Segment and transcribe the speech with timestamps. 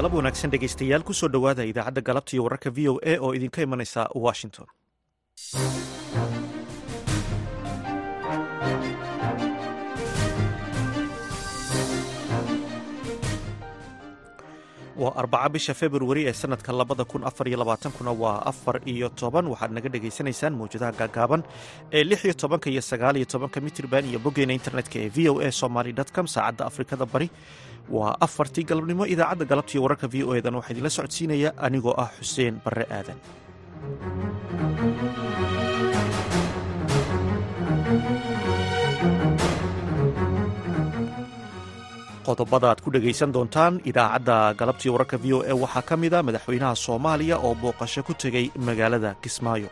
[0.00, 3.66] galab wanaagsan dhegaystayaal ku soo dhowaada idaacadda galabta iyo wararka v o a oo idinka
[3.68, 4.68] imanaysa washington.
[15.00, 19.46] Waa arbaca bisha februari ee sanadka labada kun afar iyo labaatankuna waa afar iyo toban.
[19.52, 21.40] Waxaad naga dhagaysanaysaan mawjadaha gaagaaban
[21.96, 25.40] ee lix iyo tobanka iyo sagaal iyo tobanka mitrban iyo boggeena internetka ee v o
[25.40, 27.28] a somaly com saacadda afrikada bari
[27.96, 32.10] waa afartii galabnimo idaacadda galabta iyo wararka v o edan waxaa idinla socodsiinaya anigoo ah
[32.18, 33.18] xuseen barre aadan.
[42.26, 46.20] Qodobada aad ku dhegaysan doontaan idaacadda galabtiiyo wararka v o a waxaa ka mid a
[46.28, 49.68] madaxweynaha soomaaliya oo booqasho ku tegey magaalada kismaayo.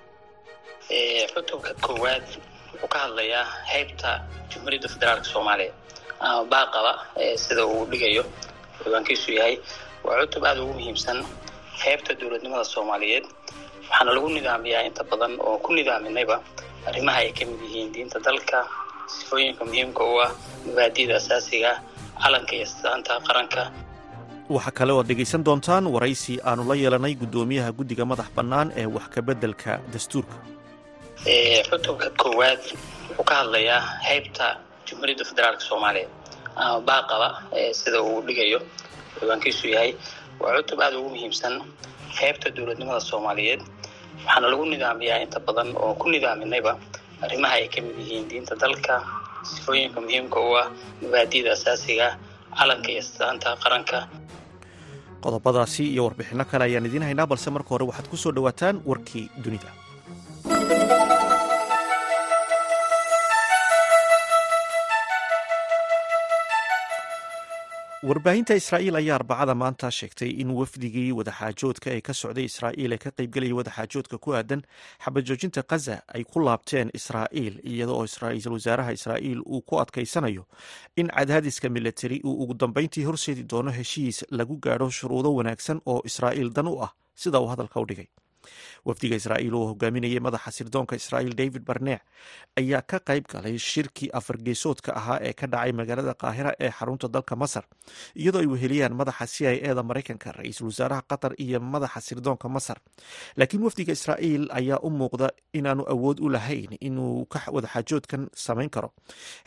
[1.34, 2.24] Cutubka koowaad
[2.72, 4.10] wuxuu ka hadlayaa heybta
[4.50, 5.72] jumhuuriyadda federaalk soomaaliya
[6.52, 6.92] baaqaba
[7.36, 8.24] sida uu dhigayo
[8.82, 9.56] ciwaankiisu yahay.
[10.04, 11.18] Waa cutub aada ugu muhiimsan
[11.84, 13.24] heybta dowladnimada soomaaliyeed.
[13.90, 16.36] Waxaana lagu nidaamiyaa inta badan oo ku nidaaminayba
[16.88, 18.58] arrimaha ay ka mid yihiin diinta dalka
[19.14, 20.30] sifooyinka muhiimka u ah
[20.66, 21.72] mabaadida asaasiga
[22.22, 23.62] calanka iyo astaanta qaranka.
[24.54, 28.86] Waxaa kale oo ad dhegaysan doontaan waraysi aanu la yeelanay guddoomiyaha guddiga madax bannaan ee
[28.86, 30.36] wax kabeddelka dastuurka.
[31.70, 32.60] Cutubka koowaad
[33.08, 34.46] wuxuu ka hadlayaa heybta
[34.88, 36.08] jumhuuriyadda federaalk soomaaliya
[36.62, 37.28] ama baaqaba
[37.80, 38.58] sida uu dhigayo
[39.18, 39.90] ciwaankiisu yahay
[40.42, 41.54] waa cutub aada ugu muhiimsan
[42.20, 43.62] heybta dowladnimada soomaaliyeed.
[44.26, 46.72] Waxaana lagu nidaamiyaa inta badan oo ku nidaaminayba
[47.24, 48.94] arrimaha ay ka mid yihiin diinta dalka
[49.50, 50.66] sifooyinka muhiimka u ah
[51.02, 52.06] mabaadida asaasiga
[52.58, 53.98] calanka iyo astaanta qaranka.
[55.24, 59.24] Qodobadaasi iyo warbixinno kale ayaan idiin haynaa balse marka hore waxaad ku soo dhowaataan warkii
[59.44, 59.70] dunida
[68.08, 73.10] warbaahinta israa'iil ayaa arbacada maanta sheegtay in wafdigii wadaxaajoodka ee ka socday israa'iil ee ka
[73.18, 74.62] qaybgelayay wadaxaajoodka ku aadan
[75.04, 80.44] xabajoojinta khaza ay ku laabteen israa'iil iyada oo ra'iisul wasaaraha israa'iil uu ku adkaysanayo
[81.00, 86.50] in cadaadiska militari uu ugu dambeyntii horseedi doono heshiis lagu gaadho shuruudo wanaagsan oo israa'iil
[86.56, 88.08] dan u ah sida uu hadalka u dhigay
[88.88, 92.00] wafdiga israa'iil oo hogaaminayay madaxa sirdoonka israa'iil david barneec
[92.60, 97.36] ayaa ka qayb galay shirkii afargeesoodka ahaa ee ka dhacay magaalada qaahira ee xarunta dalka
[97.42, 97.64] masar
[98.14, 102.78] iyadoo ay weheliyaan madaxa c i eda maraykanka ra'iisul wasaaraha qatar iyo madaxa sirdoonka masar.
[103.38, 105.28] Laakiin wafdiga israa'iil ayaa u muuqda
[105.58, 108.90] inaanu awood u lahayn inuu ka wadaxaajoodkan samayn karo.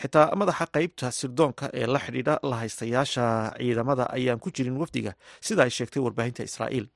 [0.01, 3.25] Xitaa madaxa qeybta sirdoonka ee la xidhiidha lahaystayaasha
[3.57, 5.13] ciidamada ayaan ku jirin wafdiga
[5.47, 6.87] sida ay sheegtay warbaahinta israa'iil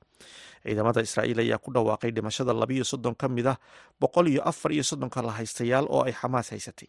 [0.64, 3.58] ciidamada israa'iil ayaa ku dhawaaqay dhimashada labiiyo soddon ka mid ah
[4.00, 6.88] boqol iyo afar iyo soddonka lahaystayaal oo ay xamaas haysatay.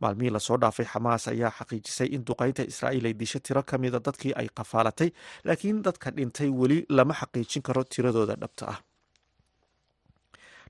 [0.00, 3.98] Maalmihii la soo dhaafay xamaas ayaa xaqiijisay in duqaynta israa'iil ay disho tiro ka mida
[3.98, 5.10] dadkii ay qafaalatay
[5.44, 8.78] laakiin dadka dhintay weli lama xaqiijin karo tiradooda dhabta ah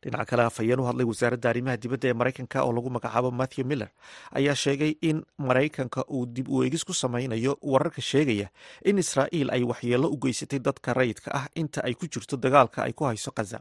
[0.07, 3.91] dhinaca kale afhayeen u hadlay wasaaradda arrimaha dibadda ee maraykanka oo lagu magacaabo matthew miller
[4.39, 5.19] ayaa sheegay in
[5.49, 8.49] maraykanka uu dib u eegis ku sameynayo wararka sheegaya
[8.91, 12.93] in israa'iil ay waxyeello u geysatay dadka rayidka ah inta ay ku jirto dagaalka ay
[12.99, 13.59] ku hayso khaza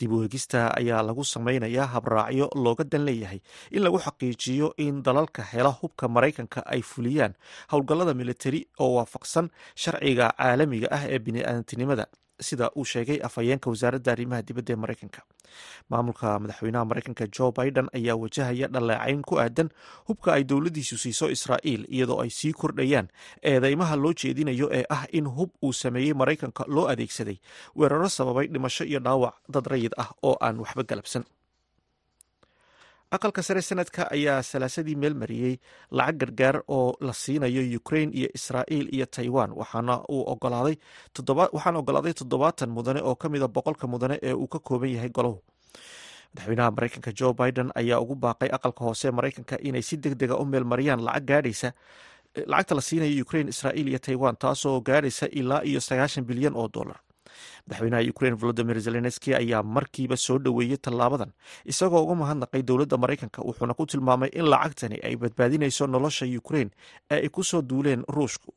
[0.00, 3.40] dib u eegista ayaa lagu sameynayaa habraacyo looga dan leeyahay
[3.76, 7.34] in lagu xaqiijiyo in dalalka hela hubka maraykanka ay fuliyaan
[7.72, 9.46] howlgallada militari oo waafaqsan
[9.82, 12.06] sharciga caalamiga ah ee bini'aadantinimada
[12.48, 15.20] sida uu sheegay afhayeenka wasaaradda arrimaha dibadda ee maraykanka.
[15.90, 19.68] Maamulka madaxweynaha maraykanka jo biden ayaa wajahaya dhaleecayn ku aadan
[20.08, 23.08] hubka ay dowladdiisu siiso israa'iil iyadoo ay sii kordhayaan
[23.42, 27.38] eedeymaha loo jeedinayo ee ah in hub uu sameeyey maraykanka loo adeegsaday.
[27.76, 31.24] Weeraro sababay dhimasho iyo dhaawac dad rayid ah oo aan waxba galabsan
[33.16, 35.54] aqalka sare sanadka ayaa salaasadii meel mariyey
[35.98, 40.76] lacag gargaar oo la siinayo ukrain iyo israa'iil iyo taiwan waxaana ogolaaday
[42.14, 45.38] toddobaatan mudane oo ka mida boqolka mudane ee uu ka kooban yahay golahu
[46.34, 50.44] madaxweynaha maraykanka jo biden ayaa ugu baaqay aqalka hoose maraykanka inay si deg dega u
[50.44, 51.68] meel mariyaan lacag gaadhaysa
[52.46, 56.98] lacagta la siinayo ukrain israa'iil iyo taiwan taasoo gaadhaysa ilaa iyo sagaashan bilyan oo dollar
[57.66, 61.30] madaxweynaha ukrain volodimir zelenski ayaa markiiba soo dhoweeyey tallaabadan
[61.72, 66.70] isagoo uga mahadnaqay dowladda maraykanka wuxuuna ku tilmaamay in lacagtani ay badbaadinayso nolosha ukrain
[67.10, 68.50] ee ay ku soo duuleen ruushku.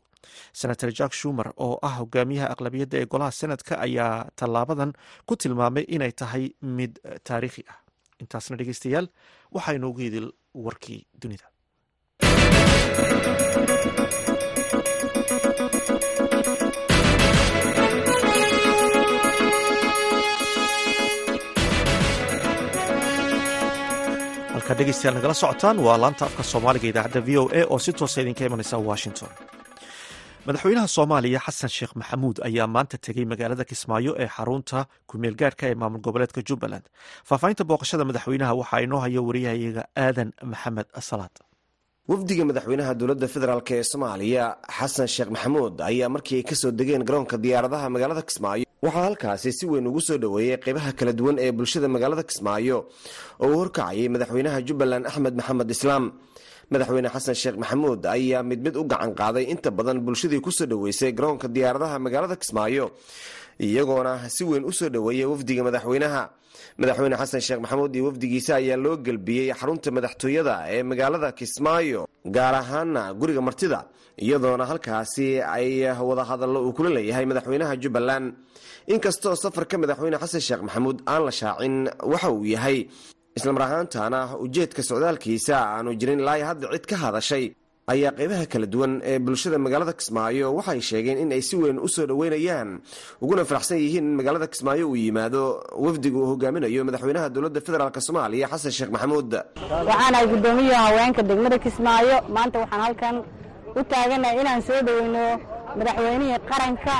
[0.60, 4.92] Senator jack shumer oo ah hogaamiyaha aqlabiyadda ee golaha senadka ayaa tallaabadan
[5.28, 6.46] ku tilmaamay inay tahay
[6.78, 6.94] mid
[7.28, 7.78] taariikhi ah.
[8.24, 9.08] Intaasna dhegeystayaal
[9.56, 10.28] waxaa inoogu idil
[10.66, 11.48] warkii dunida
[24.64, 25.78] halkaa dhegeystayaal nagala socotaan.
[25.86, 29.30] Waa laanta afka soomaaliga idaacadda v o a oo si toosa idinka imanaysa washington.
[30.48, 34.80] Madaxweynaha soomaaliya xasan sheekh maxamuud ayaa maanta tegey magaalada kismaayo ee xarunta
[35.10, 36.86] kumeel gaarhka ee maamul goboleedka jubbaland.
[37.28, 41.36] Faahfaahinta booqashada madaxweynaha waxaa inoo haya wariyahayaga aadan maxamed salaad
[42.10, 44.44] wafdiga madaxweynaha dowladda federaalk ee soomaaliya
[44.78, 49.50] xasan sheekh maxamuud ayaa markii ay ka soo degeen garoonka diyaaradaha magaalada kismaayo waxaa halkaasi
[49.58, 52.78] si weyn ugu soo dhoweeyey qeybaha kala duwan ee bulshada magaalada kismaayo
[53.44, 56.04] oo uu horkacayay madaxweynaha jubbaland axmed maxamed islaam.
[56.74, 60.66] Madaxweyne xasan sheekh maxamuud ayaa mid mid u gacan qaaday inta badan bulshadii ku soo
[60.72, 62.86] dhoweysay garoonka diyaaradaha magaalada kismaayo
[63.68, 66.22] iyagoona si weyn u soo dhoweeyay wafdiga madaxweynaha
[66.82, 72.02] madaxweyne xasan sheekh maxamuud iyo wafdigiisa ayaa loo gelbiyey xarunta madaxtooyada ee magaalada kismaayo
[72.36, 73.80] gaar ahaana guriga martida
[74.26, 75.28] iyadoona halkaasi
[75.58, 75.68] ay
[76.10, 78.28] wadahadallo uu kula leeyahay madaxweynaha jubbaland.
[78.94, 81.76] Inkastoo safarka madaxweyne xasan sheekh maxamuud aan la shaacin
[82.12, 82.78] waxa uu yahay
[83.38, 87.46] islamar ahaantana ujeedka socdaalkiisa aanu jirin ilaa hadda cid ka hadashay
[87.92, 90.48] ayaa qeybaha kala duwan ee bulshada magaalada kismaayo.
[90.58, 92.70] Waxay sheegeen in ay si weyn u soo dhoweynayaan
[93.24, 95.44] uguna faraxsan yihiin in magaalada kismaayo uu yimaado
[95.86, 99.32] wafdiga uu hogaaminayo madaxweynaha dowladda federaalk soomaaliya xasan sheekh maxamuud.
[99.90, 103.16] Waxaanahay guddoomiyaha haweenka degmada kismaayo maanta waxaan halkan
[103.80, 105.24] u taaganahay inaan soo dhoweyno
[105.80, 106.96] madaxweynihii qaranka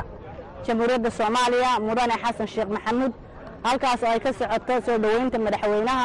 [0.66, 3.14] jamhuuriyadda soomaaliya mudane xasan sheekh maxamuud.
[3.68, 6.04] Halkaas oo ay ka socoto soo dhoweynta madaxweynaha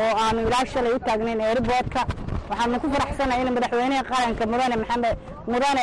[0.00, 2.00] oo aanu ilaa shalay u taagnayn eeriboodka
[2.50, 5.16] waxaanu ku faraxsanahay in madaxweynihii qaranka mudane maxamed
[5.52, 5.82] mudane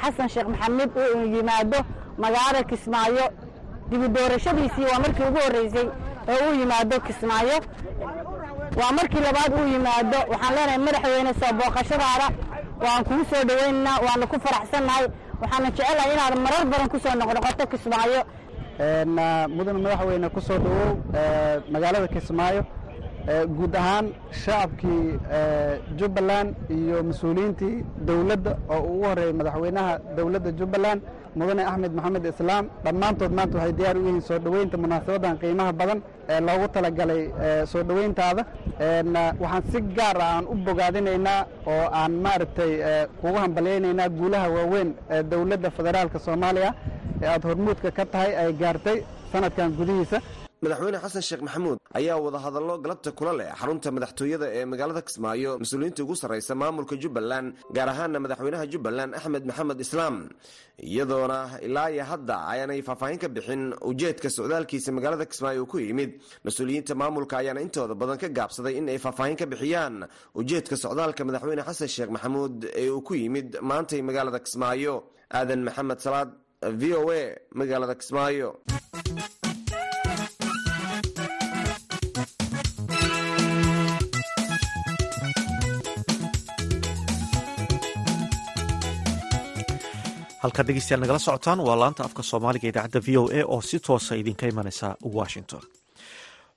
[0.00, 1.78] xasan sheekh maxamuud uu yimaado
[2.22, 3.26] magaalada kismaayo.
[3.90, 5.86] Dibu doorashadiisii waa markii ugu horreysay
[6.32, 7.56] oo uu yimaado kismaayo.
[8.80, 10.18] Waa markii labaad uu yimaado.
[10.32, 12.26] Waxaan leenahay madaxweyne soo booqashadaada.
[12.84, 15.06] Waan kugu soo dhoweynaynaa waanu ku faraxsannahay
[15.42, 18.20] waxaanu jecelahay inaad marar badan ku soo noqnoqoto kismaayo.
[19.56, 20.90] Mudane madaxweyne ku soo dhowow
[21.72, 22.62] magaalada kismaayo
[23.56, 24.06] guud ahaan
[24.42, 25.02] shacabkii
[25.98, 27.74] jubbaland iyo mas'uuliyiintii
[28.08, 31.00] dowladda oo ugu horreeyey madaxweynaha dowladda jubbaland
[31.38, 35.98] mudane axmed maxamed islaam dhammaantood maanta waxay diyaar u yihiin soo dhoweynta munaasabaddan qiimaha badan
[36.32, 37.22] ee loogu talagalay
[37.72, 38.42] soo dhoweyntaada
[39.42, 41.40] waxaan si gaar ah aan u bogaadinaynaa
[41.74, 42.72] oo aan maaragtay
[43.20, 46.70] kugu hambalyaynaynaa guulaha waaweyn ee dowladda federaalka soomaaliya
[47.22, 48.98] ee aada hormuudka ka tahay ay gaartay
[49.32, 50.18] sanadkan gudihiisa
[50.62, 56.00] madaxweyne xasan sheekh maxamuud ayaa wadahadallo galabta kula leh xarunta madaxtooyada ee magaalada kismaayo mas'uuliyiinta
[56.04, 60.16] ugu sarraysa maamulka jubbaland gaar ahaana madaxweynaha jubbaland axmed maxamed islaam.
[60.90, 66.10] Iyadoona ilaa iyo hadda ayaanay faahfaahin ka bixin ujeedka socdaalkiisa magaalada kismaayo uu ku yimid.
[66.46, 69.94] Mas'uuliyiinta maamulka ayaana intooda badan ka gaabsaday in ay faahfaahin ka bixiyaan
[70.40, 74.94] ujeedka socdaalka madaxweyne xasan sheekh maxamuud ee uu ku yimid maantay magaalada kismaayo.
[75.38, 76.30] Aadan maxamed salaad
[76.80, 77.22] v o a
[77.60, 78.48] magaalada kismaayo
[90.42, 94.14] halkaad dhegeystayaal nagala socotaan waa laanta afka soomaaliga idaacadda v o a oo si toosa
[94.20, 95.62] idinka imanaysa washington.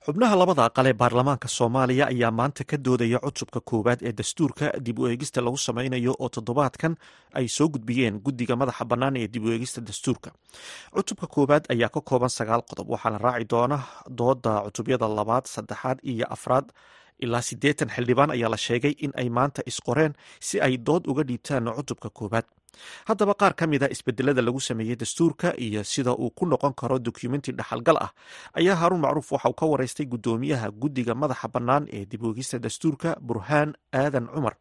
[0.06, 4.98] Xubnaha labada aqal ee baarlamaanka soomaaliya ayaa maanta ka doodaya cutubka koowaad ee dastuurka dib
[4.98, 6.92] u eegista lagu sameynayo oo toddobaadkan
[7.38, 10.30] ay soo gudbiyeen guddiga madaxa bannaan ee dib u eegista dastuurka.
[10.94, 13.78] Cutubka koowaad ayaa ka kooban sagaal qodob waxaana raaci doona
[14.18, 16.66] dooda cutubyada labaad saddexaad iyo afraad.
[17.24, 21.64] Ilaa siddeetan xildhibaan ayaa la sheegay in ay maanta isqoreen si ay dood uga dhiibtaan
[21.78, 22.44] cutubka koowaad
[23.08, 27.52] haddaba qaar ka mida isbedelada lagu sameeyey dastuurka iyo sida uu ku noqon karo dokumenti
[27.52, 28.10] dhaxalgal ah
[28.60, 33.16] ayaa haaruun macruuf waxa uu ka wareystay guddoomiyaha guddiga madaxa bannaan ee dib oegista dastuurka
[33.20, 34.54] burhaan aadan cumar.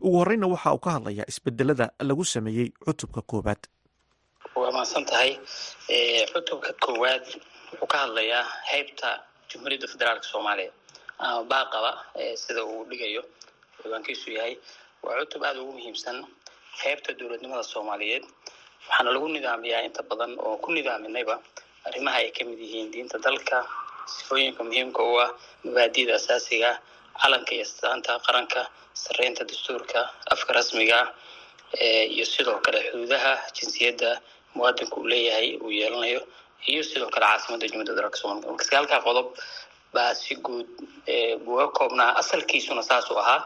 [0.00, 3.62] Ugu horeyna waxa uu ka hadlayaa isbedelada lagu sameeyey cutubka koowaad.
[4.56, 5.32] Waa mahadsan tahay
[6.32, 7.24] cutubka koowaad
[7.72, 9.10] wuxuu ka hadlayaa heybta
[9.50, 10.72] jumhuuriyadda federaalk soomaaliya.
[11.18, 11.90] Ama baaqaba
[12.42, 13.22] sida uu dhigayo
[13.82, 14.54] ciwaankiisu yahay.
[15.02, 16.16] Waa cutub aada ugu muhiimsan
[16.84, 18.24] heybta dowladnimada soomaaliyeed.
[18.88, 21.34] Waxaana lagu nidaamiyaa inta badan oo ku nidaaminayba
[21.86, 23.58] arrimaha ay ka mid yihiin diinta dalka
[24.14, 25.30] sifooyinka muhiimka u ah
[25.64, 26.70] mabaadida asaasiga
[27.22, 28.60] calanka iyo astaanta qaranka
[29.04, 30.00] sareynta dastuurka
[30.32, 30.98] afka rasmiga
[32.14, 34.10] iyo sidoo kale xuduudaha jinsiyadda
[34.54, 36.20] muwaadinku uu leeyahay uu yeelanayo
[36.70, 39.28] iyo sidoo kale caasimadda jumhuriyadda dalka soomaliya marka sagaalkaa qodob
[39.94, 40.68] baa si guud
[41.44, 43.40] buga koobnaa asalkiisuna saasuu ahaa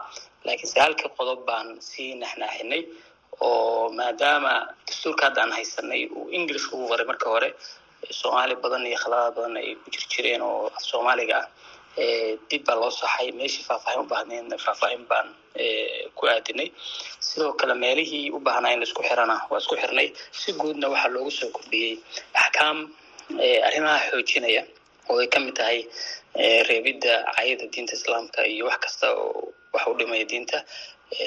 [0.45, 2.81] laakiin sagaalkii qodob baan sii naxnaaxinay
[3.49, 4.53] oo maadaama
[4.87, 7.49] dastuurka hadda aan haysanay uu english ugu qoray marka hore
[8.19, 11.47] soomaali badan iyo khaladaad badan ay ku jir jireen oo af soomaaliga ah
[12.49, 13.27] dib baa loo saxay.
[13.39, 15.27] Meeshii faahfaahin u baahnayn faahfaahin baan
[16.17, 16.69] ku aadinay.
[17.27, 20.07] Sidoo kale meelihii u baahnaa in la isku xirana waa isku xirnay.
[20.39, 21.93] Si guudna waxaa loogu soo kordhiyey
[22.43, 22.77] axkaam
[23.67, 24.63] arrimaha xoojinaya
[25.11, 25.79] oo ay ka mid tahay
[26.69, 30.57] reebidda cayada diinta islaamka iyo wax kasta oo wax u dhimaya diinta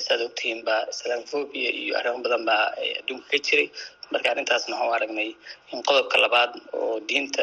[0.06, 2.64] saad ogtihiin baa islamophobia iyo arrimo badan baa
[3.00, 3.66] adduunka ka jiray.
[4.12, 5.30] Marka arrintaasna waxaan aragnay
[5.72, 7.42] in qodobka labaad oo diinta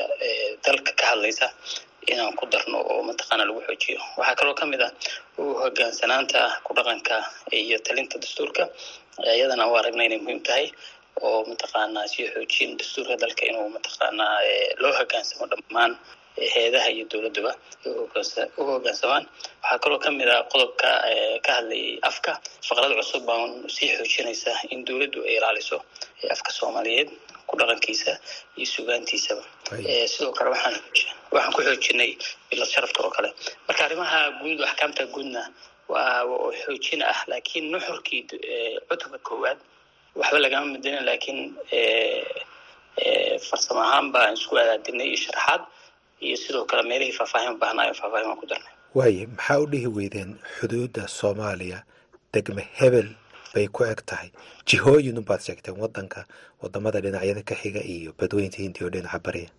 [0.66, 1.48] dalka ka hadlaysa
[2.12, 4.00] inaan ku darno oo mataqaana lagu xoojiyo.
[4.20, 4.92] Waxaa kaloo ka mid ah
[5.42, 7.16] u hogaansanaanta ku dhaqanka
[7.62, 8.64] iyo talinta dastuurka.
[9.36, 10.66] Iyadana u aragnay inay muhiim tahay
[11.26, 14.36] oo mataqaanaa sii xoojin dastuurka dalka inuu mataqaanaa
[14.82, 15.92] loo hogaansamo dhammaan
[16.54, 17.52] heedaha iyo dowladduba
[18.58, 19.24] u hoggaansamaan
[19.64, 20.88] waxaa kaloo ka mid ah qodobka
[21.46, 22.32] ka hadlayay afka.
[22.68, 25.78] Faqrad cusub baan sii xoojinaysa in dowladdu ay ilaaliso
[26.36, 27.10] afka soomaaliyeed
[27.48, 28.12] ku dhaqankiisa
[28.58, 29.44] iyo sugaantiisaba
[30.14, 30.76] sidoo kale waxaan
[31.56, 32.12] ku xoojinay
[32.50, 33.30] bilad sharafta oo kale.
[33.68, 35.42] Marka arrimaha guud axkaamta guudna
[35.92, 36.24] waa
[36.64, 38.22] xoojin ah laakiin nuxurkii
[38.90, 39.60] cutubka koowaad
[40.20, 41.40] waxba lagama midinin laakiin
[43.50, 45.62] farsamo ahaan baan isku adaadinay iyo sharaxaad
[46.26, 48.74] iyo sidoo kale meelihii faahfaahin baahnayo faahfaahin baan ku darnay.
[48.98, 51.80] Waaye maxaa u dhihi weydeen xuduudda soomaaliya?
[52.34, 53.10] Degme hebel
[53.54, 54.30] bay ku eg tahay.
[54.68, 56.26] Jihooyin unbaad sheegteen wadanka
[56.62, 59.50] waddamada dhinacyada ka xiga iyo badweynta hindiya oo dhinaca bariya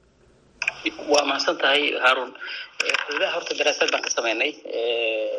[1.13, 2.31] waa mahadsan tahay haarun
[3.07, 4.53] xuduudaha horta daraasad baan ka sameynay.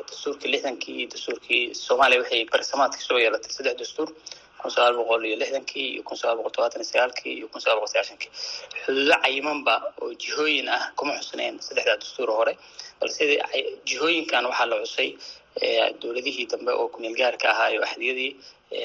[0.10, 4.10] Dastuurkii lixdankii dastuurkii soomaaliya waxay barsamaadkii soo yeelatay saddex dastuur.
[4.62, 7.78] Kun sagaal boqol iyo lixdankii iyo kun sagaal boqol todobaatan iyo sagaalkii iyo kun sagaal
[7.80, 8.30] boqol sagaashankii
[8.86, 12.54] xuduudo cayimanba oo jihooyin ah kuma xusneen saddexdaa dastuur hore.
[13.00, 13.24] Balse
[13.90, 15.10] jihooyinkan waxaa la xusay
[16.02, 18.32] dowladihii dambe oo kumeel gaarka ahaayo axdiyadii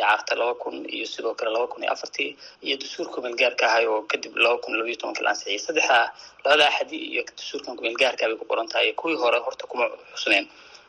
[0.09, 2.31] carta laba kun iyo sidoo kale laba kun iyo afartii
[2.67, 5.59] iyo dastuur kumeel gaarka ahayo oo kadib laba kun labayo tobankii la ansixiyay.
[5.67, 6.05] Saddexdaa
[6.45, 10.47] labada axadi iyo dastuurkan kumeel gaarka bay ku qoran tahay kuwii hore horta kuma xusneen.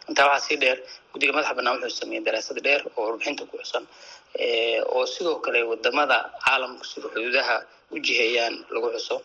[0.10, 0.78] Intaa waxaa sii dheer
[1.14, 3.84] guddiga madaxa bannaan wuxuu sameeyey daraasad dheer oo warbixinta ku xusan
[4.94, 7.56] oo sidoo kale waddamada caalamku sida xuduudaha
[7.94, 9.16] u jiheeyaan lagu xuso.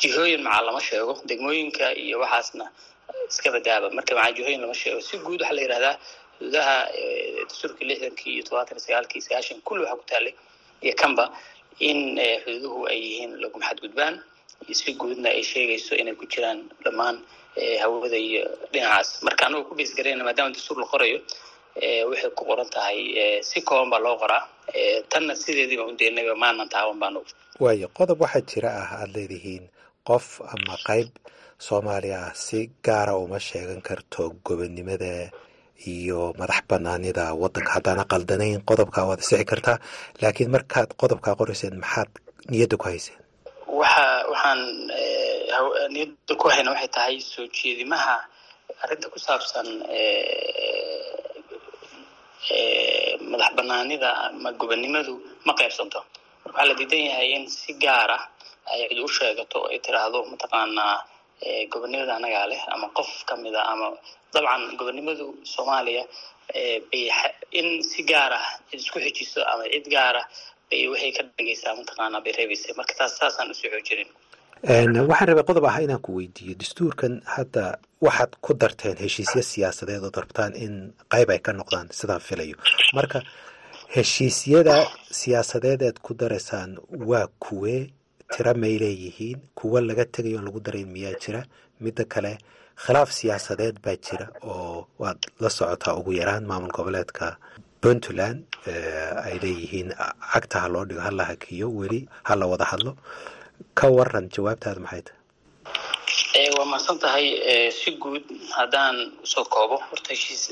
[0.00, 2.64] Jihooyin macaa lama sheego degmooyinka iyo waxaasna
[3.30, 5.94] iska badaaba marka macaa jihooyin lama sheego si guud waxaa la yidhahdaa
[6.38, 6.76] xuduudaha
[7.48, 10.34] dastuurkii lixdankii iyo todobaatan sagaalkii sagaashan kulli waxaa ku taalay
[10.84, 11.24] iyo kanba
[11.88, 11.98] in
[12.44, 14.14] xuduuduhu ay yihiin laguma xadgudbaan
[14.80, 17.16] si guudna ay sheegayso inay ku jiraan dhammaan
[17.82, 18.42] hawada iyo
[18.72, 19.08] dhinacaas.
[19.26, 21.18] Marka anagoo ku beesgarayna maadaama dastuur la qorayo
[22.10, 22.98] waxay ku qoran tahay
[23.48, 24.42] si kooban baa loo qoraa.
[25.10, 27.20] Tanna sideediiba udeynayba maanan taaban baanu.
[27.62, 29.64] Waayo qodob waxaa jira ah aada leedihiin.
[30.08, 31.08] Qof ama qayb
[31.66, 35.12] soomaaliya ah si gaara uma sheegan karto gobonnimada
[35.86, 37.70] iyo madax banaanida wadanka.
[37.78, 39.78] Haddaana qaldanayn qodobkaa waad isixi kartaa
[40.22, 42.10] laakiin markaad qodobkaa qorayseen maxaad
[42.50, 43.18] niyadda ku hayseen?
[43.80, 44.60] Waxa waxaan
[45.94, 48.14] niyadda ku hayna waxay tahay soo jeedimaha
[48.82, 49.68] arrinta ku saabsan
[53.30, 55.14] madax banaanida ama gobonnimadu
[55.46, 56.00] ma qaybsanto.
[56.44, 58.24] Marka waxaa la diidan yahay in si gaar ah
[58.72, 60.96] ay cid u sheegato ay tiraahdo mataqaanaa
[61.72, 63.86] gobonnimada anagaa leh ama qof ka mid a ama
[64.34, 66.02] dabcan gobonnimadu soomaaliya
[67.58, 70.26] in si gaar ah isku xejiso ama cid gaar ah
[70.70, 72.72] bay waxay ka dhigaysaa mataqaanaa bay reebaysay.
[72.78, 74.08] Marka taas saasaan u soo xoojinin.
[75.10, 77.12] Waxaan rabay qodob ah inaan ku weydiiyo dastuurkan.
[77.36, 77.64] Hadda
[78.06, 80.74] waxaad ku darteen heshiisyo siyaasadeed oo darabtaan in
[81.12, 82.56] qayb ay ka noqdaan sidaan filayo.
[82.96, 83.18] Marka
[83.96, 84.76] heshiisyada
[85.20, 86.70] siyaasadeed eed ku daraysaan
[87.10, 87.82] waa kuwee
[88.34, 91.40] tira may leeyihiin kuwa laga tegayo on lagu darayn miyaa jira
[91.80, 92.32] midda kale
[92.84, 97.36] khilaaf siyaasadeed baa jira oo waad la socotaa ugu yaraan maamul goboleedka
[97.82, 98.44] puntland.
[99.26, 99.88] Ay leeyihiin
[100.32, 102.92] cagta ha loo dhigo hala hakiyo weli ha la wada hadlo.
[103.78, 106.48] Ka waran jawaabtaada maxay tahay?
[106.58, 107.26] Waa mahadsan tahay
[107.78, 108.22] si guud
[108.56, 109.76] haddaan u soo koobo.
[109.90, 110.42] Horta heshiis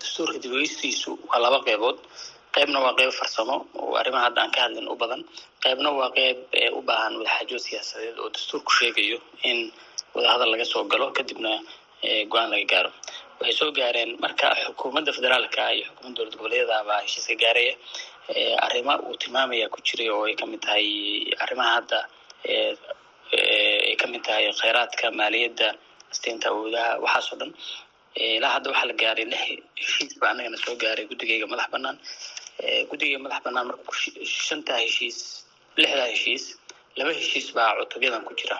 [0.00, 1.98] dastuurka dibogeystiisu waa laba qeybood
[2.54, 3.56] qeybna waa qeyb farsamo.
[3.80, 5.22] Oo arrimaha hadda aan ka hadlin u badan.
[5.64, 6.36] Qeybna waa qeyb
[6.78, 9.18] u baahan wadaxaajood siyaasadeed oo dastuurku sheegayo
[9.50, 9.58] in
[10.14, 11.52] wadahadal laga soo galo kadibna
[12.32, 12.90] go'aan laga gaaro.
[13.40, 17.74] Waxay soo gaareen marka xukuumadda federaalka iyo xukuumadda dowlad goboleedyadabaa heshiiska gaaraya
[18.66, 20.86] arrima uu tilmaamaya ku jiray oo ay ka mid tahay
[21.44, 21.98] arrimaha hadda
[23.88, 25.68] ay ka mid tahay kheyraadka maaliyadda
[26.12, 27.50] asteynta awoodaha waxaasoo dhan
[28.16, 29.40] ilaa hadda waxaa la gaaray lix
[29.80, 30.32] heshiis baa
[30.64, 31.96] soo gaaray guddigayga madax banaan
[32.90, 33.92] guddigayga madax banaan marka
[34.48, 35.18] shantaa heshiis
[35.82, 36.44] lixdaa heshiis
[36.98, 38.56] laba heshiis baa cutubyadan ku jira.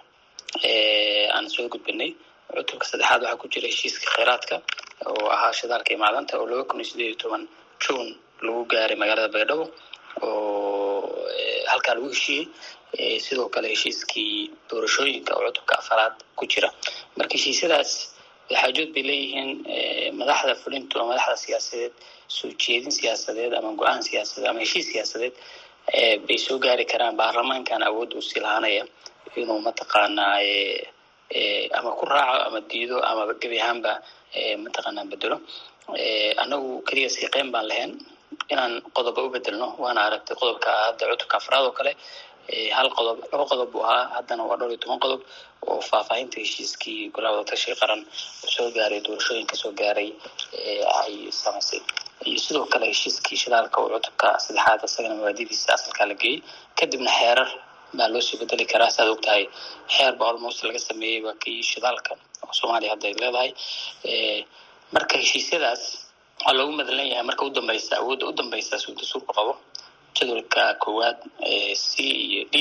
[1.34, 2.10] Aan soo gudbinay.
[2.56, 4.56] Cutubka saddexaad waxaa ku jira heshiiska kheyraadka
[5.10, 6.00] oo ahaa shidaalka iyo
[6.40, 7.42] oo laba kun iyo sideed iyo toban
[7.82, 8.10] june
[8.44, 9.64] lagu gaaray magaalada baydhabo
[10.22, 11.26] oo
[11.70, 12.44] halkaa lagu heshiiyey.
[13.24, 16.68] Sidoo kale heshiiskii doorashooyinka oo cutubka afaraad ku jira.
[17.16, 17.90] Marka heshiisyadaas
[18.52, 19.50] waxaajood bay leeyihiin
[20.20, 21.92] madaxda fulintu ama madaxda siyaasadeed
[22.36, 25.34] soo jeedin siyaasadeed ama go'aan siyaasadeed ama heshiis siyaasadeed
[26.26, 28.84] bay soo gaari karaan baarlamaankan awoodda u sii lahaanaya
[29.40, 30.36] inuu mataqaanaa
[31.78, 33.92] ama ku raaco ama diido ama gebi ahaanba
[34.64, 35.36] mataqaanaa bedelo
[36.42, 37.92] annagu keliya siiqeyn baan lahayn
[38.52, 41.92] inaan qodoba u bedelno waana aragtay qodobka hadda cutubka afraad oo kale
[42.76, 44.04] hal qodob laba qodob buu ahaa.
[44.16, 45.20] Haddana waa dhowr iyo toban qodob
[45.70, 48.00] oo faahfaahinta heshiiskii golaha wadatashiga qaran
[48.54, 50.08] soo gaaray doorashooyinka soo gaaray
[51.02, 51.80] ay samaysay
[52.28, 56.38] iyo sidoo kale heshiiskii shidaalka oo cutubka saddexaad isagana mabaadidiisa asalkaa la geeyey
[56.78, 57.48] kadibna xeerar
[57.98, 59.44] baa loo soo bedeli karaa saaad og tahay
[59.94, 62.12] xeer ba almost laga sameeyey waa kii shidaalka
[62.46, 63.50] oo soomaaliya hadda ay leedahay.
[64.94, 65.82] Marka heshiisyadaas
[66.38, 69.52] waxaa loogu madalan yahay marka u dambeysa awoodda u dambeysa suu dastuurku qabo
[70.16, 71.18] jadwalka koowaad
[71.74, 71.90] c
[72.26, 72.56] iyo d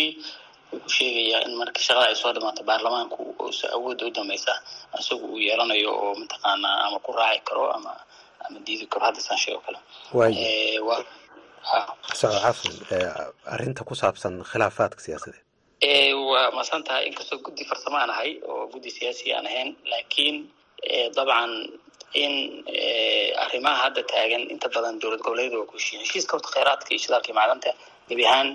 [0.72, 3.22] wuxuu sheegayaa in marka shaqada ay soo dhamaato baarlamaanku
[3.76, 4.54] awoodda u dambeysa
[5.02, 7.92] isagu uu yeelanayo oo mataqaanaa ama ku raaci karo ama
[8.46, 9.80] ama diidi karo hadda saan sheego kale.
[12.10, 12.32] Xasan
[13.54, 15.44] arrinta ku saabsan khilaafaadka siyaasadeed.
[16.30, 20.38] Waa masan tahay inkastoo guddi farsamo aan ahay oo guddi siyaasi aan ahayn laakiin
[21.16, 21.52] dabcan
[22.24, 22.34] in
[23.46, 27.28] arrimaha hadda taagan inta badan dowlad goboleedyada waa ku heshiiyen heshiiska horta kheyraadka iyo shidaalka
[27.30, 27.70] iyo macdanta
[28.10, 28.50] gebi ahaan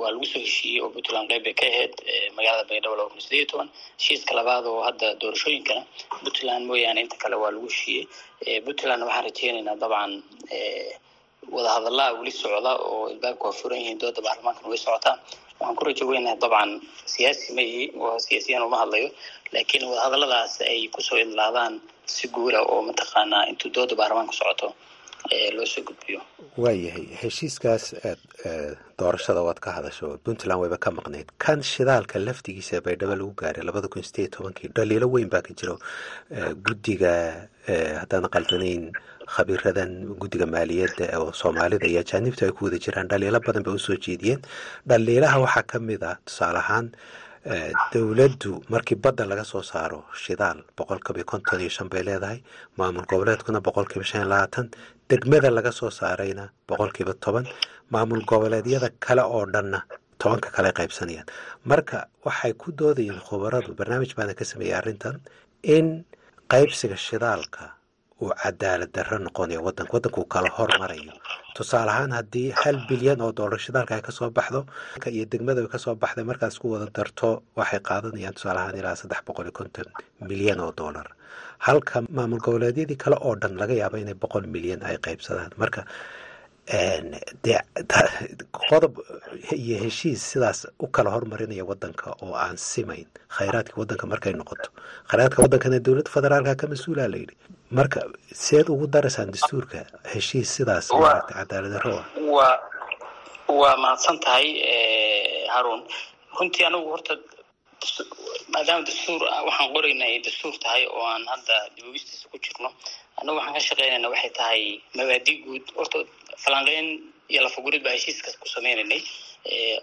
[0.00, 1.92] waa lagu soo heshiiyey oo puntland qeyb bay ka ahayd
[2.36, 3.68] magaalada baydhabo laba kun sideed iyo toban.
[4.00, 5.82] Heshiiska labaad oo hadda doorashooyinkana
[6.24, 8.04] puntland mooyaane inta kale waa lagu heshiiyey.
[8.66, 10.12] Puntland waxaan rajeynaynaa dabcan
[11.54, 15.14] wadahadallaa weli socda oo ilbaabka waa furan yihiin dooda baarlamaankana way socotaa.
[15.58, 16.70] Waxaan ku rajo weynahay dabcan
[17.12, 17.62] siyaasi ma
[18.04, 19.08] oo siyaasiyan uma hadlayo
[19.54, 21.74] laakiin wadahadalladaas ay ku soo idlaadaan
[22.16, 24.68] si guula oo mataqaanaa intuu dooda baarlamaanka socoto
[25.56, 26.20] loo soo gudbiyo.
[26.62, 28.20] Waayahay heshiiskaas aad
[29.00, 30.06] doorashada waad ka hadasho.
[30.24, 31.28] Puntland wayba ka maqnayd.
[31.44, 35.76] Kan shidaalka laftigiisa baydhabo lagu gaaray labada kun sideed tobankii dhaliilo weyn baa ka jiro.
[36.66, 37.12] Guddiga
[38.00, 38.84] haddaan qaldanayn
[39.34, 43.78] khabiiradan guddiga maaliyadda oo soomaalida iyo ajaanibta ay ku wada jiraan dhaliilo badan bay u
[43.86, 44.40] soo jeediyeen.
[44.88, 46.86] Dhaliilaha waxaa ka mid ah tusaale ahaan
[47.92, 52.38] dowladdu markii badda laga soo saaro shidaal boqolkiiba konton iyo shan bay leedahay
[52.78, 54.66] maamul goboleedkuna boqolkiiba shan iyo labaatan
[55.10, 57.46] degmada laga soo saarayna boqolkiiba toban
[57.94, 59.80] maamul goboleedyada kale oo dhanna
[60.20, 61.26] tobanka kale qaybsanayaan.
[61.64, 65.16] Marka waxay ku doodayeen khubaradu barnaamij baana ka sameeyey arrintan
[65.62, 66.04] in
[66.52, 67.64] qaybsiga shidaalka
[68.22, 71.12] uu cadaalad darro noqonayo wadanka waddanka uu kala hormarayo.
[71.56, 74.60] Tusaale ahaan haddii hal bilyan oo dollar shidaalka ay ka soo baxdo
[75.14, 78.96] iyo degmada ay ka soo baxday markaas ku wada darto waxay qaadanayaan tusaale ahaan ilaa
[79.00, 79.88] saddex boqol iyo konton
[80.30, 81.06] milyan oo dollar
[81.66, 85.50] halka maamul goboleedyadii kale oo dhan laga yaabo inay boqol milyan ay qaybsadaan.
[85.62, 85.82] Marka
[87.44, 87.60] dee
[88.68, 88.94] qodob
[89.56, 94.68] iyo heshiis sidaas u kala hormarinaya wadanka oo aan simayn khayraadka wadanka markay noqoto.
[95.10, 97.34] Khayraadka wadankana dowladda federaalka ka mas'uulaa layidhi
[97.78, 98.00] marka
[98.44, 99.78] seed ugu daraysaan dastuurka
[100.14, 102.06] heshiis sidaas maarata cadaalad darro ah.
[102.36, 102.54] waa
[103.60, 104.46] waa mahadsan tahay
[105.54, 105.82] haruun
[106.38, 107.14] runtii anigu horta
[108.54, 112.68] maadaama dastuur waxaan qoraynaa ay dastuur tahay oo aan hadda diboogistiisa ku jirno.
[113.18, 114.62] Annagu waxaan ka shaqeynayna waxay tahay
[114.98, 115.64] mabaadi guud.
[115.78, 115.98] Horta
[116.44, 116.86] falanqeyn
[117.32, 119.00] iyo lafagurid baa heshiiskaas ku sameynaynay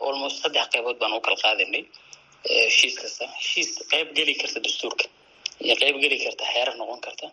[0.08, 1.84] almost saddex qaybood baan u kala qaadanay
[2.69, 5.05] heshiis kasta heshiis qayb geli karta dastuurka
[5.65, 7.27] iyo qayb geli karta xeerar noqon karta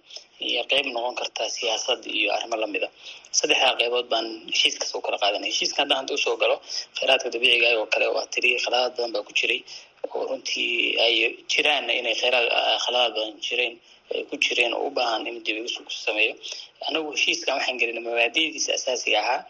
[0.48, 2.88] iyo qayb noqon karta siyaasad iyo arrimo lamida
[3.38, 5.48] saddexdaa qaybood baan heshiis kasta u kala qaadanay.
[5.52, 6.56] Heshiiska haddaan hadda u soo galo
[6.96, 9.60] kheyraadka dabiiciga oo kale waa tiri khalaadaad badan baa ku jiray
[10.14, 10.70] oo runtii
[11.04, 11.14] ay
[11.52, 12.46] jiraan inay kheyraad
[12.84, 13.74] khalaadaad badan jireen
[14.28, 16.34] ku jireen oo u baahan in dibigis ku sameeyo
[16.88, 19.40] anagu heshiiskan waxaan gelinay mabaadidiisa asaasiga ahaa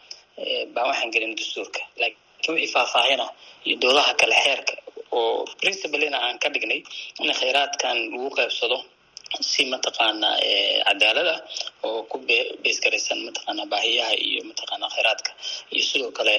[0.74, 1.80] baan waxaan gelinay dastuurka.
[2.00, 3.26] Laakiin wixii faahfaahina
[3.66, 4.74] iyo doodaha kale xeerka.
[5.18, 6.80] Oo principlena aan ka dhignay
[7.22, 8.78] in kheyraadkan lagu qaybsado
[9.50, 10.36] si mataqaanaa
[10.86, 11.40] cadaalad ah
[11.86, 12.16] oo ku
[12.62, 15.30] beesgaraysan mataqaanaa baahiyaha iyo mataqaanaa kheyraadka.
[15.74, 16.34] Iyo sidoo kale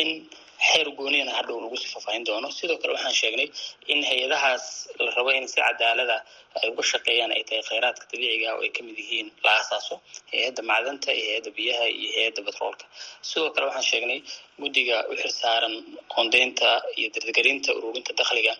[0.00, 0.08] in
[0.70, 2.48] xeer gooniyana hadhow lagu sii faahfaahin doono.
[2.58, 3.48] Sidoo kale waxaan sheegnay
[3.92, 4.64] in hay'adahaas
[5.04, 6.16] la rabo in si cadaalada
[6.62, 9.94] ay uga shaqeeyaan ay tahay kheyraadka dabiiciga oo ay ka mid yihiin la aasaaso
[10.32, 12.84] hay'adda macdanta iyo hay'adda biyaha iyo hay'adda batroolka.
[13.28, 14.18] Sidoo kale waxaan sheegnay
[14.62, 15.74] guddiga u xirsaaran
[16.14, 18.54] qoondeynta iyo dardargelinta ururinta dakhliga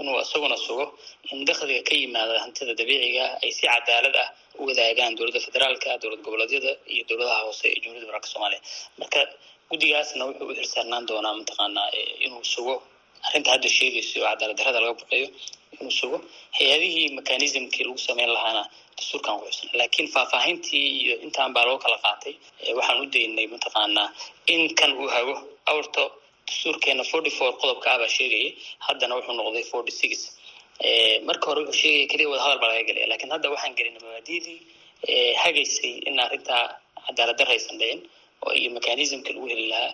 [0.00, 0.84] inuu isaguna sugo
[1.32, 4.28] in dakhliga ka yimaada hantida dabiiciga ay si cadaalad ah
[4.60, 8.60] u wadaagaan dowladda federaalka dowlad goboleedyada iyo dowladaha hoose ee jumhuiyadda federaalka soomaaliya
[9.00, 9.20] marka
[9.70, 11.88] guddigaasna wuxuu u xirsaarnaan doonaa mataqaanaa
[12.26, 12.74] inuu sugo.
[13.26, 15.26] Arrinta hadda sheegayso oo cadaalad darrada laga baqayo
[15.80, 16.16] inuu sugo.
[16.58, 18.62] Hay'adihii mechanismkii lagu sameyn lahaana
[18.96, 22.34] dastuurkan ku xusna laakiin faahfaahintii iyo intaan baa loo kala qaatay
[22.78, 24.08] waxaan u daynay mataqaanaa
[24.54, 25.34] in kan uu hago
[25.72, 26.02] awrto
[26.48, 28.50] dastuurkeena forty four qodobka ah baa sheegayay.
[28.86, 30.12] Haddana wuxuu noqday forty six
[31.28, 34.58] marka hore wuxuu sheegaya keliya wadahadal baa laga gelaya lakiin hadda waxaan gelinay mabaadidii
[35.42, 36.62] hagaysay in arrintaa
[37.06, 38.00] cadaalad darraysan dhicin
[38.60, 39.92] iyo mechanismka lagu heli lahaa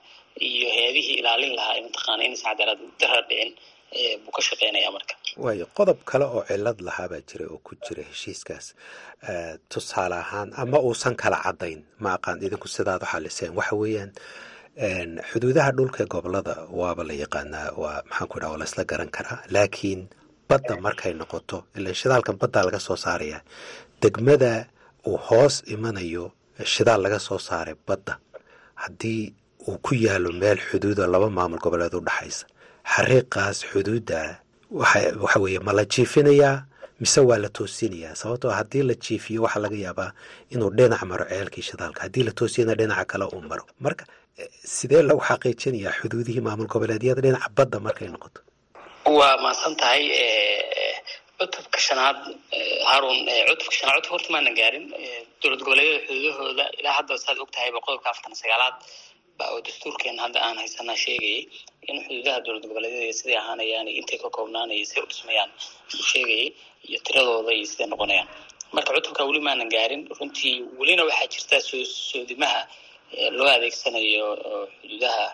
[0.48, 3.50] iyo hay'adihii ilaalin lahaa mataqaana inaysan cadaalad darra dhicin
[4.24, 5.14] buu ka shaqeynaya marka.
[5.44, 8.66] Waayo qodob kale oo cilad lahaabaa jira oo ku jira heshiiskaas.
[9.72, 14.10] Tusaale ahaan ama uusan kala caddayn ma aqaan idinku sidaad u xaliseen waxa weeyaan
[15.30, 19.38] xuduudaha dhulka ee gobollada waaba la yaqaanaa waa maxaan ku dhaha waa laysla garan karaa.
[19.54, 20.00] Laakiin
[20.50, 23.38] badda markay noqoto ilan shidaalkan baddaa laga soo saaraya
[24.02, 24.52] degmada
[25.08, 26.24] uu hoos imanayo
[26.72, 28.14] shidaal laga soo saaray badda
[28.82, 29.32] haddii
[29.68, 32.46] uu ku yaalo meel xuduuda laba maamul goboleed u dhexaysa
[32.92, 34.20] xariiqaas xuduudda
[34.70, 36.56] waxa weeye ma la jiifinayaa
[37.00, 38.14] mise waa la toosinayaa?
[38.14, 40.10] Sababtoo haddii la jiifiyo waxaa laga yaabaa
[40.50, 42.00] inuu dhinac maro ceelkii shidaalka.
[42.02, 43.64] Haddii la toosiyana dhinaca kale uu maro.
[43.80, 44.04] Marka
[44.76, 48.40] sidee lagu xaqiijinayaa xuduudihii maamul goboleedyada dhinaca badda markay noqoto?
[49.18, 50.02] Waa mahadsan tahay
[51.38, 52.18] cutubka shanaad
[52.90, 53.18] harun
[53.48, 54.84] cutubka shanaad cutub horta maana gaarin
[55.42, 58.76] dowlad goboleedyada xuduudahooda ilaa hadda saad og tahayba qodobka afartan sagaalaad
[59.38, 61.40] ba oo dastuurkeena hadda aan haysanaa sheegayay
[61.90, 65.50] in xuduudaha dowlad goboleedyada siday ahaanayaan iyo intay ka koobnaanaya siday u dhismayaan
[66.10, 66.48] sheegayay
[66.88, 68.28] iyo tiradooda iyo siday noqonayaan.
[68.76, 72.60] Marka cutubka weli maanan gaarin runtii welina waxaa jirta soo soodimaha
[73.38, 74.26] loo adeegsanayo
[74.80, 75.24] xuduudaha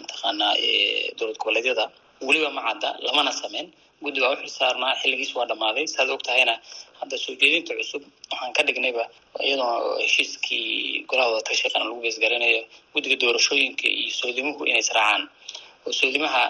[0.00, 0.52] mataqaanaa
[1.18, 1.84] dowlad goboleedyada
[2.26, 3.66] weliba ma cadda lamana sameyn
[4.04, 5.84] guddi baa uxil saarnaa xilligiis waa dhammaaday.
[5.94, 6.54] Saad og tahayna
[7.00, 9.04] hadda soo jeedinta cusub waxaan ka dhignayba
[9.46, 9.72] iyadoo
[10.04, 12.60] heshiiskii golaha wadatasha qaran lagu geesgaranayo
[12.94, 15.22] guddiga doorashooyinka iyo soodimuhu inay israacaan
[15.86, 16.42] oo soodimaha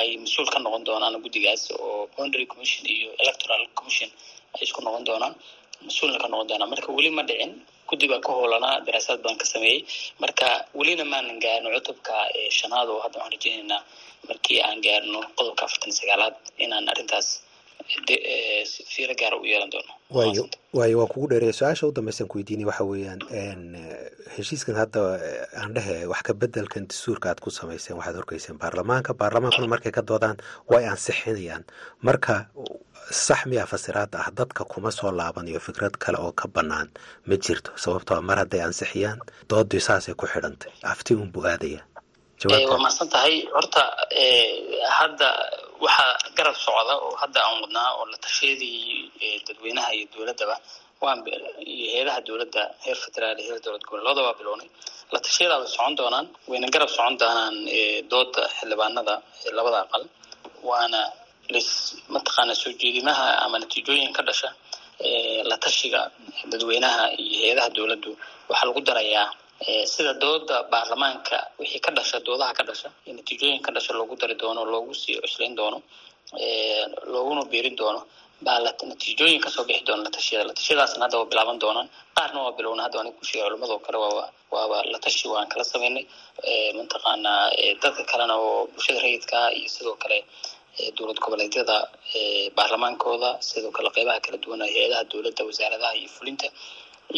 [0.00, 4.10] ay mas'uul ka noqon doonaan guddigaas oo boundary commission iyo electoral commission
[4.54, 5.34] ay isku noqon doonaan
[5.86, 6.70] mas'uulna ka noqon doonaan.
[6.72, 7.52] Marka weli ma dhicin
[7.88, 9.80] guddi baa ka hoolanaa daraasaad baan ka sameeyey.
[10.22, 10.46] Marka
[10.78, 12.14] welina maanan gaarno cutubka
[12.58, 13.80] shanaad oo hadda waxaan rajeynaynaa
[14.28, 17.28] markii aan gaarno qodobka afartan sagaalaad inaan arrintaas
[18.94, 22.64] fiiro gaara u yeelan doono waayo waayo waan kugu dheereeya su'aasha u dambaysan ku weydiinay
[22.70, 23.20] waxa weeyaan
[24.36, 25.00] heshiiskan hadda
[25.60, 29.14] aan dhehe wax ka bedelkan dastuurka aad ku samayseen waxaad horgeyseen baarlamaanka.
[29.14, 30.36] Baarlamaankuna markay ka doodaan
[30.70, 31.64] way ansixinayaan.
[32.02, 32.46] Marka
[33.10, 36.88] sax miyaa fasiraada ah dadka kuma soo laabanayo fikrad kale oo ka bannaan
[37.26, 39.18] ma jirto sababtoo mar hadday ansixiyaan
[39.50, 40.72] doodii saasay ku xidhantay.
[40.82, 41.80] Afti unbuu aadaya.
[42.44, 43.82] Waa mahadsan tahay horta
[44.98, 45.28] hadda
[45.82, 49.10] waxaa garab socda oo hadda aan wadnaa oo la tasheedii
[49.46, 50.56] dadweynaha iyo dowladdaba
[51.74, 54.68] iyo heedaha dowladda heer federaal iyo heer dowlad goboleed labada waa bilownay
[55.12, 57.56] la tasheedaa way socon doonaan wayna garab socon doonaan
[58.12, 59.14] dooda xildhibaanada
[59.58, 60.02] labada aqal.
[60.68, 61.00] Waana
[61.54, 61.68] lis
[62.14, 64.48] mataqaana soo jeedimaha ama natiijooyin ka dhasha
[65.50, 66.00] la tashiga
[66.52, 68.10] dadweynaha iyo heedaha dowladdu.
[68.48, 69.26] Waxaa lagu darayaa
[69.92, 72.88] sida dooda baarlamaanka wixii ka dhasha doodaha ka dhasha
[73.18, 75.78] natiijooyin ka dhasha loogu dari doono loogu sii cuslayn doono
[77.12, 78.00] looguna biirin doono
[78.46, 78.58] baa
[78.90, 81.88] natiijooyin ka soo bixi doona latashiyada latashiyadaasna hadda waa bilaaban doonaan.
[82.16, 82.82] Qaarna waa bilowna.
[82.86, 86.04] Hadda anig ku sheegay culimadoo kale waaba waaba latashi waan kala samaynay
[86.78, 87.50] mataqaanaa
[87.82, 90.18] dadka kalena oo bulshada rayidka iyo sidoo kale
[90.96, 91.76] dowlad goboleedyada
[92.56, 96.46] baarlamaankooda sidoo kale qeybaha kala duwan hay'adaha dowladda wasaaradaha iyo fulinta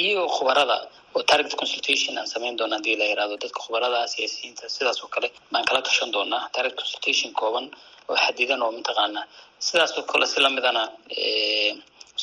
[0.05, 0.77] iyo khubarada
[1.17, 5.29] oo target consultation aan samayn doona haddii la yihahdo dadka khubarada siyaasiyiinta sidaas oo kale
[5.53, 7.67] baan kala tashan doonaa target consultation kooban
[8.11, 9.21] oo xadidan oo mataqaana
[9.67, 10.83] sidaas oo kale si lamidana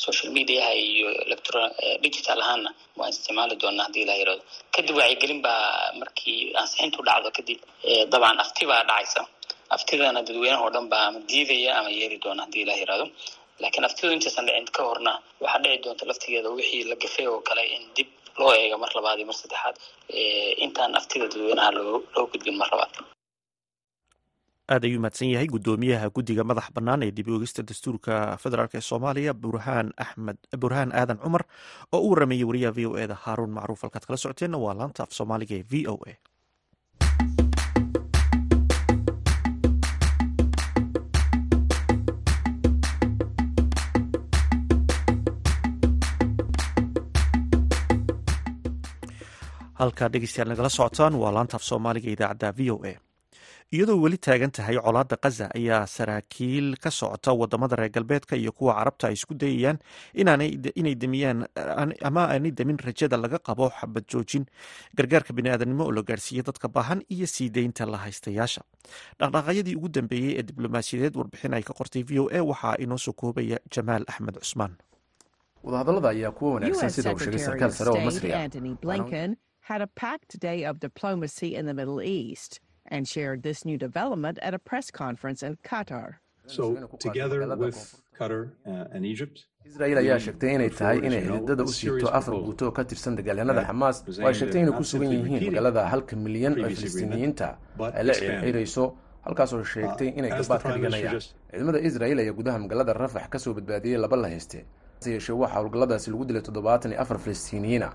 [0.04, 1.66] social mediaha iyo electron
[2.04, 4.42] digital ahaana waan isticmaali doonaa haddii la yihahdo
[4.74, 7.58] kadib wacyigelin baa markii ansixintu dhacdo kadib
[8.12, 9.22] dabcan afti baa dhacaysa.
[9.74, 13.06] Aftidana dadweynaha oo dhan baa ama diidaya ama yeeli doona haddii la yihahdo
[13.62, 15.12] laakiin aftidu intaysan dhicin ka horna
[15.44, 19.18] waxaa dhici doonta laftigeeda wixii la gafay oo kale in dib loo eego mar labaad
[19.18, 19.76] iyo mar saddexaad
[20.64, 22.94] intaan aftida dadweynaha loo gudbin mar labaad.
[24.72, 29.32] Aad ayuu mahadsan yahay guddoomiyaha guddiga madax bannaan ee dib oogista dastuurka federaalk ee soomaaliya
[29.42, 31.42] burhaan axmed burhaan aadan cumar
[31.94, 33.82] oo u warameeyey wariyaha v o e da haaruun macruuf.
[33.84, 36.12] Halkaad kala socoteenna waa laanta af soomaaliga ee v o a
[49.80, 52.94] halkaa dhegeystayaal nagala socotaan waa laanta af soomaaliga idaacadda v o a.
[53.74, 58.74] Iyadoo weli taagan tahay colaadda khaza ayaa saraakiil ka socota waddamada reer galbeedka iyo kuwa
[58.78, 59.78] carabta ay isku dayayaan
[60.14, 61.46] inay demiyaan
[62.08, 64.44] ama aanay demin rajada laga qabo xabad joojin.
[64.96, 68.62] Gargaarka biniaadanimo oo la gaarsiiya dadka baahan iyo sii deynta la haystayaasha.
[69.18, 73.12] Dhaqdhaqaaqyadii ugu dambeeyey ee diblomaasiyadeed warbixin ay ka qortay v o a waxaa inoo soo
[73.12, 74.76] koobaya jamaal axmed cusmaan.
[75.64, 78.46] Wadahadallada ayaa kuwa wanaagsan sida uu sheegay sarkaal sare oo masri ah
[79.70, 82.52] had a packed day of diplomacy in the Middle East
[82.94, 86.06] and shared this new development at a press conference in Qatar.
[86.56, 86.64] So,
[87.06, 87.78] together with
[88.18, 89.36] Qatar uh, and Egypt,
[89.68, 93.62] israel ayaa sheegtay inay tahay inay xididada u siibto afar guuto oo ka tirsan dagaalyanada
[93.68, 97.48] xamaas oo ay sheegtay inay ku sugan yihiin magaalada halka milyan oo filistiiniyiinta
[97.98, 98.84] ay la xiriirayso
[99.26, 103.98] halkaasoo sheegtay inay gabaad ka dhiganayaan ciidamada israel ayaa gudaha magaalada rafax ka soo badbaadiyey
[104.04, 104.58] laba la hayste
[104.98, 107.88] hase yeeshee waxaa howlgalladaasi lagu dilay toddobaatan iyo afar falastiiniyiina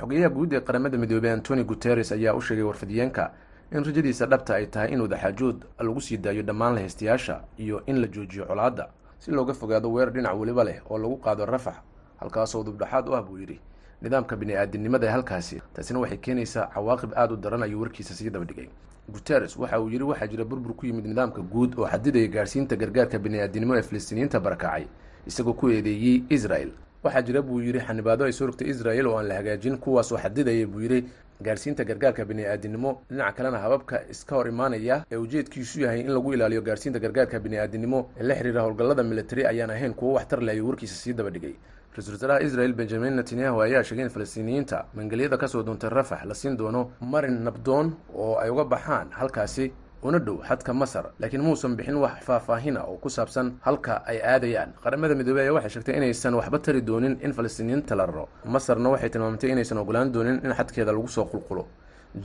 [0.00, 3.30] xogeyaha guud ee qaramada midoobey antoni guteres ayaa u sheegay warfidiyeenka
[3.72, 8.06] in rajadiisa dhabta ay tahay in wadaxaajood lagu sii daayo dhammaan lahaystayaasha iyo in la
[8.06, 8.88] joojiyo colaadda.
[9.18, 11.74] Si looga fogaado weerar dhinac weliba leh oo lagu qaado rafax
[12.20, 13.60] halkaasoo dubdhaxaad u ah buu yidhi.
[14.02, 18.44] Nidaamka bini-aadinimada ee halkaasi taasina waxay keenaysaa cawaaqib aada u daran ayuu warkiisa sii daba
[18.44, 18.68] dhigay.
[19.08, 23.18] Guteres waxa uu yidhi waxaa jira burbur ku yimid nidaamka guud oo xadidaya gaarsiinta gargaarka
[23.18, 24.86] bini-aadinimo ee falastiiniyiinta barakacay
[25.26, 26.70] isagoo ku eedeeyey israel
[27.04, 29.78] waxaa jira buu yidhi xanibaado ay soo rogtay israel oo aan la hagaajin.
[29.78, 31.04] Kuwaasoo xadidaya buu yidhi
[31.42, 33.00] gaarsiinta gargaarka bini-aadinimo.
[33.10, 38.08] Dhinaca kalena hababka iska hor imaanaya ee ujeedkiisu yahay in lagu ilaaliyo gaarsiinta gargaarka bini-aadinimo
[38.20, 41.54] ee la xiriira howlgallada militari ayaan ahayn kuwo waxtar leh ayuu warkiisa sii daba dhigay.
[41.96, 46.34] Ra'isul wasaaraha israel benjamin netanyahu ayaa sheegay in falastiiniyiinta mangeliyada ka soo duuntay rafax la
[46.34, 51.76] siin doono marin nabdoon oo ay uga baxaan halkaasi una dhow xadka masar laakiin muusan
[51.78, 54.70] bixin wax faahfaahina oo ku saabsan halka ay aadayaan.
[54.84, 59.10] Qaramada midoobey ayaa waxay sheegtay inaysan waxba tari doonin in falastiiniyiinta la raro masarna waxay
[59.10, 61.64] tilmaamtay inaysan ogolaan doonin in xadkeeda lagu soo qulqulo.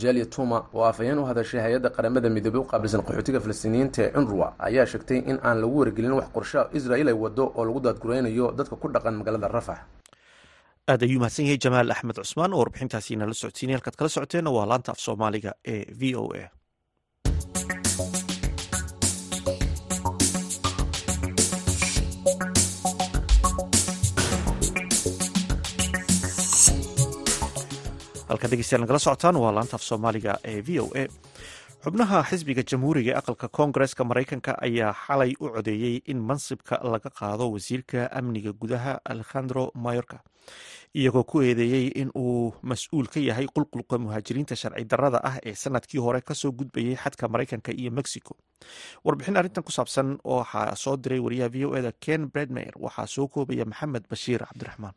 [0.02, 4.48] Jalia tuma oo afhayeen u hadashay hay'adda qaramada midoobey u qaabilsan qaxootiga falastiiniyiinta ee cunruwa
[4.68, 8.76] ayaa sheegtay in aan lagu wargelin wax qorsha israel ay wado oo lagu daadguraynayo dadka
[8.76, 9.80] ku dhaqan magaalada rafax
[10.92, 13.76] aad ayuu mahadsan yahay jamaal axmed cusmaan oo warbixintaasi inala socodsiinay.
[13.78, 16.44] Halkaad kala socoteenna waa laanta af soomaaliga ee v o a
[28.30, 31.04] halkaad dhegeystayaal nagala socotaan waa laanta af soomaaliga ee v o a
[31.88, 37.46] xubnaha xisbiga jamhuuriga ee aqalka koongareska maraykanka ayaa xalay u codeeyey in mansibka laga qaado
[37.54, 40.18] wasiirka amniga gudaha alekhandro mayorka
[41.00, 46.02] iyagoo ku eedeeyey in uu mas'uul ka yahay qulqulka muhaajiriinta sharci darrada ah ee sannadkii
[46.06, 48.36] hore ka soo gudbayay xadka maraykanka iyo mexico.
[49.06, 53.28] Warbixin arrintan ku saabsan waxaa soo diray wariyaha v o eda ken bredmeyer waxaa soo
[53.28, 54.96] koobaya maxamed bashiir cabdiraxmaan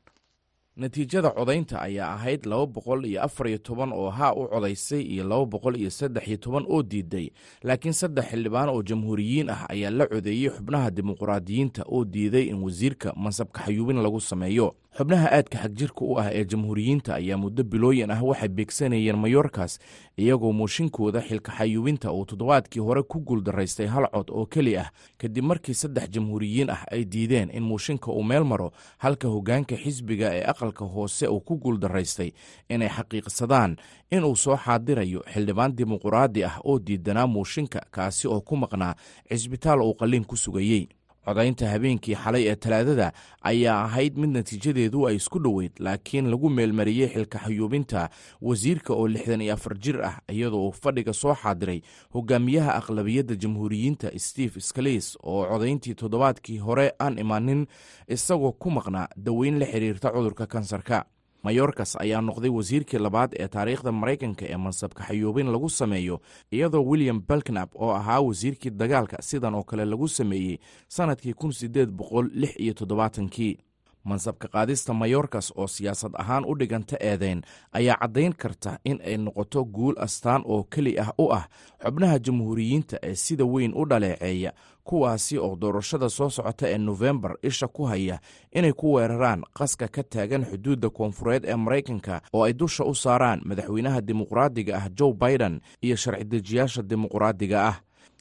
[0.80, 5.24] natiijada codaynta ayaa ahayd laba boqol iyo afar iyo toban oo haa u codaysay iyo
[5.28, 7.28] laba boqol iyo saddex iyo toban oo diiday.
[7.62, 13.12] Laakiin saddex xildhibaan oo jamhuuriyiin ah ayaa la codeeyey xubnaha dimuqraadiyiinta oo diiday in wasiirka
[13.16, 18.22] mansabka xayuubin lagu sameeyo xubnaha aadka xagjirka u ah ee jamhuuriyiinta ayaa muddo bilooyin ah
[18.22, 19.78] waxay beegsanayeen mayorkas
[20.18, 25.44] iyagoo mooshinkooda xilka xayuubinta uu toddobaadkii hore ku guuldaraystay hal cod oo keli ah kadib
[25.44, 30.44] markii saddex jamhuuriyiin ah ay diideen in mooshinka uu meel maro halka hoggaanka xisbiga ee
[30.44, 32.32] aqalka hoose uu ku guuldaraystay
[32.68, 33.76] inay xaqiiqsadaan
[34.10, 38.94] inuu soo xaadirayo xildhibaan dimuquraadi ah oo diidanaa mooshinka kaasi oo ku maqnaa
[39.28, 40.88] cisbitaal uu qalliin ku sugayey
[41.24, 47.08] codaynta habeenkii xalay ee talaadada ayaa ahayd mid natiijadeedu ay isku dhoweyd laakiin lagu meelmariyey
[47.08, 48.08] xilka xayuubinta.
[48.42, 51.80] Wasiirka oo lixdan iyo afar jir ah iyadoo uu fadhiga soo xaadiray
[52.14, 57.66] hogaamiyaha aqlabiyadda jamhuuriyiinta steve skaliis oo codayntii toddobaadkii hore aan imaanin
[58.08, 61.04] isagoo ku maqnaa daweyn la xiriirta cudurka kansarka
[61.42, 66.20] mayorkas ayaa noqday wasiirkii labaad ee taariikhda maraykanka ee mansabka xayuubin lagu sameeyo
[66.52, 71.90] iyadoo william belknap oo ahaa wasiirkii dagaalka sidan oo kale lagu sameeyey sannadkii kun sideed
[71.90, 73.58] boqol lix iyo toddobaatankii.
[74.04, 79.64] Mansabka qaadista mayorkas oo siyaasad ahaan u dhiganta eedeyn ayaa caddayn karta in ay noqoto
[79.64, 81.44] guul astaan oo keli ah u ah
[81.84, 84.52] xubnaha jamhuuriyiinta ee sida weyn u dhaleeceeya
[84.90, 88.18] kuwaasi oo doorashada soo socota ee nofembar isha ku haya
[88.52, 93.40] inay ku weeraraan qaska ka taagan xuduudda koonfureed ee maraykanka oo ay dusha u saaraan
[93.44, 97.76] madaxweynaha dimuqraadiga ah joe biden iyo sharci-dejiyaasha dimuqraadiga ah.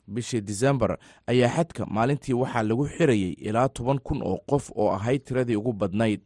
[0.10, 5.22] Bishii disembar ayaa xadka maalintii waxaa lagu xirayey ilaa toban kun oo qof oo ahayd
[5.24, 6.22] tiradii ugu badnayd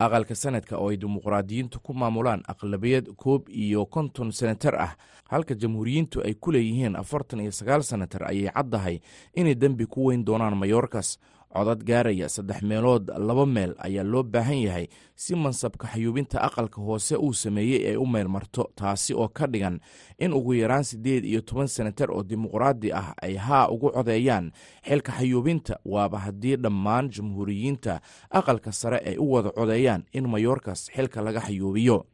[0.00, 4.92] aqalka sanadka oo ay dimuqraadiyiintu ku maamulaan aqlabiyad koob iyo konton senatar ah
[5.28, 8.96] halka jamhuuriyiintu ay ku leeyihiin afartan iyo sagaal senatar ayay caddahay
[9.36, 11.18] inay dembi ku weyn doonaan mayorkas
[11.52, 14.86] codad gaaraya saddex meelood laba meel ayaa loo baahan yahay
[15.16, 18.70] si mansabka xayuubinta aqalka hoose uu sameeyey ay u meel marto.
[18.74, 19.80] Taasi oo ka dhigan
[20.18, 24.52] in ugu yaraan siddeed iyo toban senatar oo dimuqraadi ah ay haa ugu codeeyaan
[24.86, 25.78] xilka xayuubinta.
[25.84, 32.06] Waaba haddii dhammaan jamhuuriyiinta aqalka sare ay u wada codeeyaan in mayorkas xilka laga xayuubiyo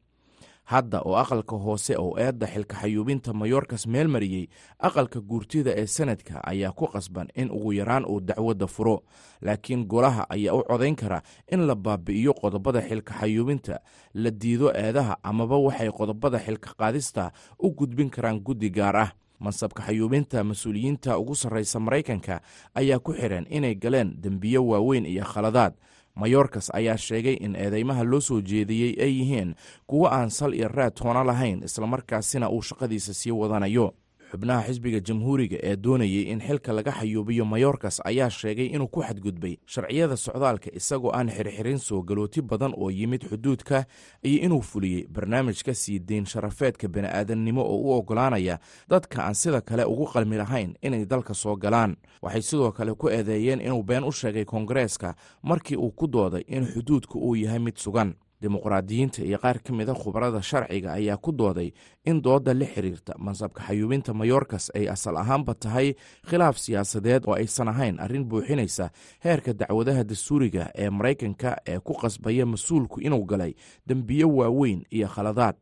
[0.66, 4.48] hadda oo aqalka hoose oo eedda xilka xayuubinta mayorkas meel mariyey
[4.78, 9.02] aqalka guurtida ee sanadka ayaa ku qasban in ugu yaraan uu dacwadda furo.
[9.42, 13.78] Laakiin golaha ayaa u codayn kara in la baabi'iyo qodobada xilka xayuubinta
[14.14, 19.12] la diido eedaha amaba waxay qodobada xilka qaadista u gudbin karaan guddi gaar ah.
[19.38, 22.40] Mansabka xayuubinta mas'uuliyiinta ugu sarraysa maraykanka
[22.74, 25.74] ayaa ku xiran inay galeen dembiyo waaweyn iyo khaladaad
[26.16, 29.54] mayorkas ayaa sheegay in eedeymaha loo soo jeediyey ay yihiin
[29.86, 33.94] kuwo aan sal iyo raad toona lahayn islamarkaasina uu shaqadiisa sii wadanayo
[34.36, 39.56] xubnaha xisbiga jamhuuriga ee doonayay in xilka laga xayuubiyo mayorkas ayaa sheegay inuu ku xadgudbay
[39.66, 43.84] sharciyada socdaalka isagoo aan xirxirin soo galooti badan oo yimid xuduudka
[44.22, 49.84] iyo inuu fuliyey barnaamijka sii deyn sharafeedka bani'aadamnimo oo u oggolaanaya dadka aan sida kale
[49.84, 51.96] ugu qalmi lahayn inay dalka soo galaan.
[52.22, 56.66] Waxay sidoo kale ku eedeeyeen inuu been u sheegay koongareeska markii uu ku dooday in
[56.66, 58.14] xuduudku uu yahay mid sugan
[58.46, 61.72] dimuqraadiyiinta iyo qaar ka mida khubarada sharciga ayaa ku dooday
[62.06, 65.94] in dooda la xiriirta mansabka xayuubinta mayorkas ay asal ahaanba tahay
[66.30, 68.90] khilaaf siyaasadeed oo aysan ahayn arrin buuxinaysa
[69.24, 73.52] heerka dacwadaha dastuuriga ee maraykanka ee ku qasbaya mas'uulku inuu galay
[73.86, 75.56] dembiyo waaweyn iyo khaladaad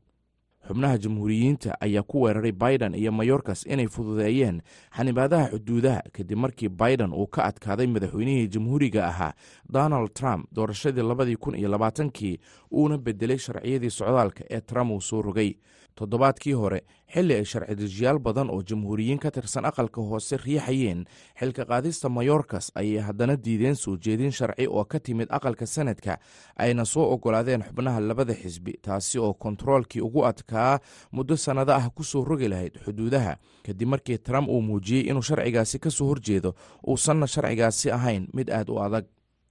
[0.69, 4.63] xubnaha jamhuuriyiinta ayaa ku weeraray biden iyo mayorkas inay fududeeyeen
[4.97, 9.33] xanibaadaha xuduudaha kadib markii biden uu ka adkaaday madaxweynihii jamhuuriga ahaa
[9.73, 12.39] donald trump doorashadii labadii kun iyo labaatankii
[12.73, 15.55] uuna bedelay sharciyadii socdaalka ee trump uu soo rogay.
[15.95, 16.83] Toddobaadkii hore
[17.15, 21.05] xilli ay sharci-dejiyaal badan oo jamhuuriyiin ka tirsan aqalka hoose riixayeen.
[21.39, 26.19] Xilka qaadista mayorkas ayay haddana diideen soo jeedin sharci oo ka timid aqalka sanadka
[26.59, 30.79] ayna soo oggolaadeen xubnaha labada xisbi taasi oo kontaroolkii ugu adkaa
[31.13, 33.37] muddo sannado ah ku soo rogi lahayd xuduudaha.
[33.67, 36.55] Kadib markii trump uu muujiyey inuu sharcigaasi ka soo horjeedo
[36.87, 39.05] uusanna sharcigaasi ahayn mid aad u adag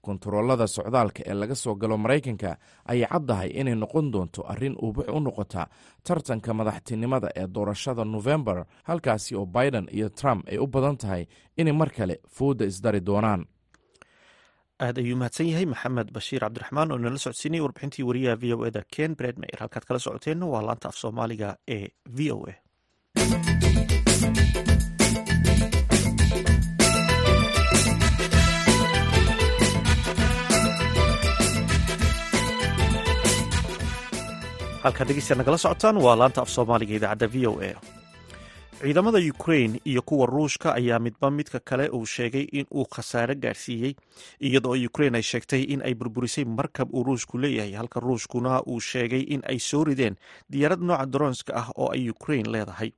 [0.06, 2.52] kontaroolada socdaalka ee laga soo galo maraykanka
[2.92, 5.62] ayay caddahay inay noqon doonto arrin uubux u noqota
[6.08, 8.58] tartanka madaxtinimada ee doorashada nofembar
[8.90, 11.24] halkaasi oo biden iyo trump ay u badan tahay
[11.62, 13.42] inay mar kale fooda isdari doonaan.
[14.86, 18.82] Aad ayuu mahadsan yahay maxamed bashiir cabdiraxmaan oo nala socodsiinayay warbixintii wariyaha v o eda
[18.96, 19.12] ken.
[19.20, 21.88] Bredmeyer halkaad kala socoteenna waa laanta af soomaaliga ee
[22.18, 22.54] v o a
[34.84, 37.72] halkaad dhegeysta nagala socotaan waa laanta af soomaaliga idaacadda v o a.
[38.84, 43.94] Ciidamada ukrain iyo kuwa ruushka ayaa midba midka kale uu sheegay in uu khasaare gaarsiiyey
[44.42, 49.22] iyadoo ukrain ay sheegtay in ay burburisay markab uu ruushku leeyahay halka ruushkuna uu sheegay
[49.22, 50.16] in ay soo rideen
[50.52, 52.92] diyaarad nooca daroonska ah oo ay ukrain leedahay.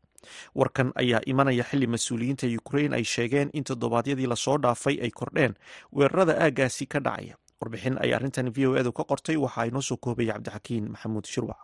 [0.55, 5.53] Warkan ayaa imanaya xili mas'uuliyiinta ukrain ay sheegeen in toddobaadyadii la soo dhaafay ay kordheen
[5.95, 7.35] weerarada aaggaasi ka dhacaya.
[7.61, 11.57] Warbixin ay arrintan v o edu ka qortay waxaa inoo soo koobaya cabdixakiin maxamuud shirwac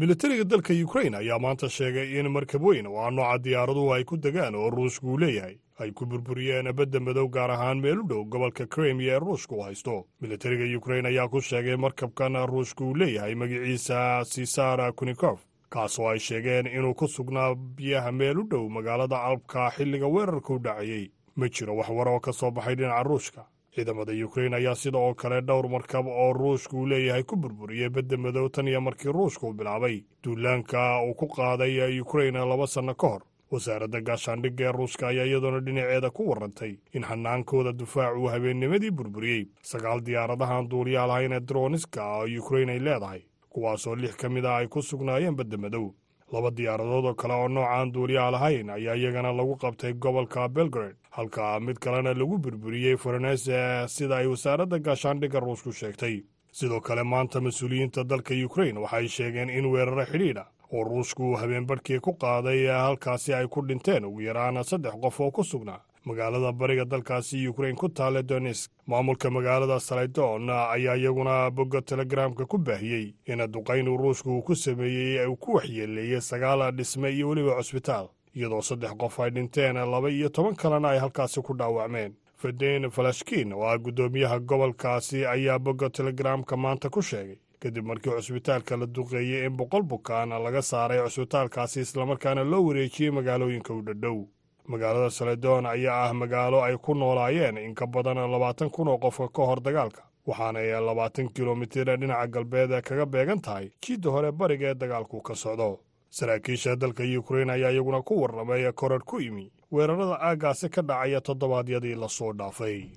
[0.00, 4.16] militariga dalka ukrain ayaa maanta sheegay in markab weyn oo ah nooca diyaaraduhu ay ku
[4.16, 8.24] degaan oo ruushku uu leeyahay ay ku burburiyeen badda madow gaar ahaan meel u dhow
[8.24, 10.06] gobolka kremiya ee ruushka u haysto.
[10.20, 16.66] Militariga ukrain ayaa ku sheegay markabkan ruushka uu leeyahay magiciisa sisara kunikof kaasoo ay sheegeen
[16.66, 21.76] inuu ku sugnaa biyaha meel u dhow magaalada alabka xilliga weerarka u dhacayey ma jiro
[21.76, 25.68] wax war oo ka soo baxay dhinaca ruushka ciidamada ukrain ayaa sida oo kale dhowr
[25.68, 30.02] markab oo ruushka uu leeyahay ku burburiyey badda madow tan iyo markii ruushka uu bilaabay.
[30.24, 35.60] Duulaanka uu ku qaaday ukrain laba sanno ka hor wasaaradda gaashaandhigga ee ruushka ayaa iyadoona
[35.60, 37.72] dhinaceeda ku warrantay in xanaankooda
[38.18, 39.48] uu habeennimadii burburiyey.
[39.62, 44.56] Sagaal diyaaradahan duuliyaha lahayn ee droniska oo ukrain ay leedahay kuwaasoo lix ka mid ah
[44.62, 45.94] ay ku sugnaayeen badda madow
[46.32, 51.60] laba diyaaradood oo kale oo noocaan duuliyaha lahayn ayaa iyagana lagu qabtay gobolka belgrade halka
[51.60, 56.22] mid kalena lagu burburiyey faranese sida ay wasaaradda gaashaandhigga ruushku sheegtay.
[56.52, 61.98] Sidoo kale maanta mas'uuliyiinta dalka ukrain waxay sheegeen in weeraro xidhiidha oo ruushku uu habeenbarhkii
[62.00, 66.84] ku qaaday halkaasi ay ku dhinteen ugu yaraan saddex qof oo ku sugnaa magaalada bariga
[66.84, 73.38] dalkaasi ukrain ku taale donesk maamulka magaalada salaydoon ayaa iyaguna bogga telegaraamka ku baahiyey in
[73.52, 78.92] duqaynu ruushka uu ku sameeyey uu ku waxyeeleeyey sagaal dhisme iyo weliba cusbitaal iyadoo saddex
[78.96, 82.14] qof ay dhinteen laba iyo toban kalena ay halkaasi ku dhaawacmeen.
[82.40, 88.76] Feden falashkin oo ah guddoomiyaha gobolkaasi ayaa bogga telegaraamka maanta ku sheegay kadib markii cusbitaalka
[88.76, 94.24] la duqeeyey in boqol bukaan laga saaray cusbitaalkaasi islamarkaana loo wareejiyey magaalooyinka u dhadhow
[94.66, 99.28] magaalada saledon ayaa ah magaalo ay ku noolaayeen in ka badan labaatan kun oo qofka
[99.28, 104.74] ka hor dagaalka waxaanay labaatan kilomitir dhinaca galbeed kaga beegan tahay jiidda hore bariga ee
[104.74, 105.80] dagaalku ka socdo.
[106.10, 111.94] Saraakiisha dalka ukrain ayaa iyaguna ku warramay korarh ku yimi weerarada aaggaasi ka dhacaya toddobaadyadii
[111.94, 112.90] la soo dhaafay.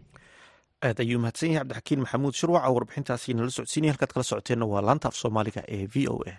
[0.81, 5.07] Aad ayuu mahadsan yahay cabdixakiin maxamuud shirwaca warbixintaasi nala socodsiinaya halkaad kala socoteenna waa laanta
[5.07, 6.33] af soomaaliga ee v o a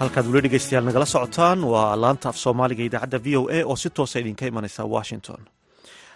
[0.00, 3.90] halkaad weli dhegeystayaal nagala socotaan waa laanta af soomaaliga idaacadda v o a oo si
[3.90, 5.40] toosa idinka imanaysa washington.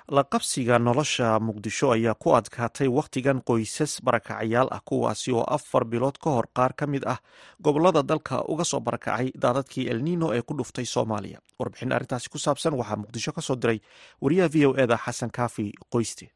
[0.09, 6.16] La qabsiga nolosha muqdisho ayaa ku adkaatay wakhtigan qoysas barakacyaal ah kuwaasi oo afar bilood
[6.22, 7.18] ka hor qaar ka mid ah
[7.64, 11.39] gobollada dalka uga soo barakacay daadadkii elnino ee ku dhuftay soomaaliya.
[11.59, 13.80] Warbixin arrintaasi ku saabsan waxaa muqdisho ka soo diray
[14.22, 16.26] wariyaha v o eda xasan kaafi qoyste.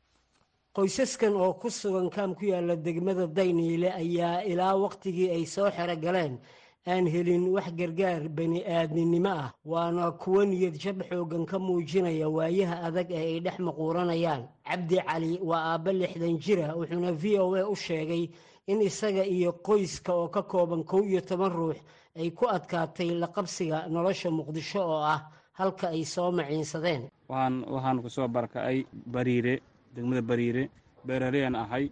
[0.77, 5.97] Qoysaskan oo ku sugan kaam ku yaalla degmada dayniile ayaa ilaa wakhtigii ay soo xero
[5.97, 6.39] galeen
[6.87, 9.53] aan helin wax gargaar bani aadminimo ah.
[9.65, 14.49] Waana kuwo niyad jab xoogan ka muujinaya waayaha adag ee ay dhex maquuranayaan.
[14.65, 18.31] Cabdi cali waa aabba lixdan jira wuxuuna v o a u sheegay
[18.67, 21.77] in isaga iyo qoyska oo ka kooban kow iyo toban ruux
[22.17, 27.11] ay ku adkaatay la qabsiga nolosha muqdisho oo ah halka ay soo maciinsadeen.
[27.29, 29.61] Waxaan ku soo barakacay bariire
[29.95, 30.71] degmada bariire
[31.05, 31.91] beerareyaan ahay.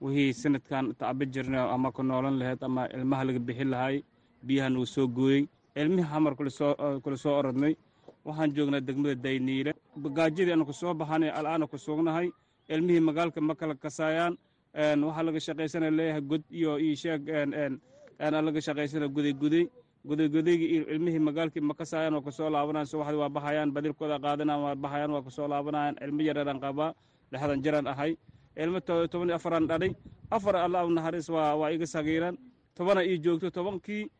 [0.00, 4.04] Wixii sanadkan tacbi jirnay ama ku noolan lahayd ama ilmaha laga bixin lahay
[4.42, 5.48] biyaha nagu soo gooyey.
[5.76, 7.74] Ilmihii xamar kula soo orodnay
[8.24, 9.72] waxaan joognaa degmada dayniile.
[9.96, 12.30] Gaajadii aanu ku soo baxanay al'aana ku sugnahay.
[12.68, 14.36] Ilmihii magaalka ma kala kasaayaan.
[14.74, 17.22] Waxaa laga shaqaysana leeyahay god iyo io sheeg
[18.18, 19.66] laga shaqaysana gudayguday
[20.08, 22.86] gudaygodaygi iyo ilmihii magaalkii ma kasaayaan waa ku soo laabanayaan.
[22.86, 25.96] Subaxdii waa baxayaan badilkooda qaadanayaan waa baxayaan waa ku soo laabanayaan.
[26.04, 26.94] Ilmo yareeraan qabaa
[27.32, 28.16] lixdan jiraan ahay.
[28.56, 29.92] Ilmo toban afaraan dhalay
[30.30, 32.36] afar alla u naxariis waa iga sagiiran
[32.74, 34.10] tobana ii joogto tobankii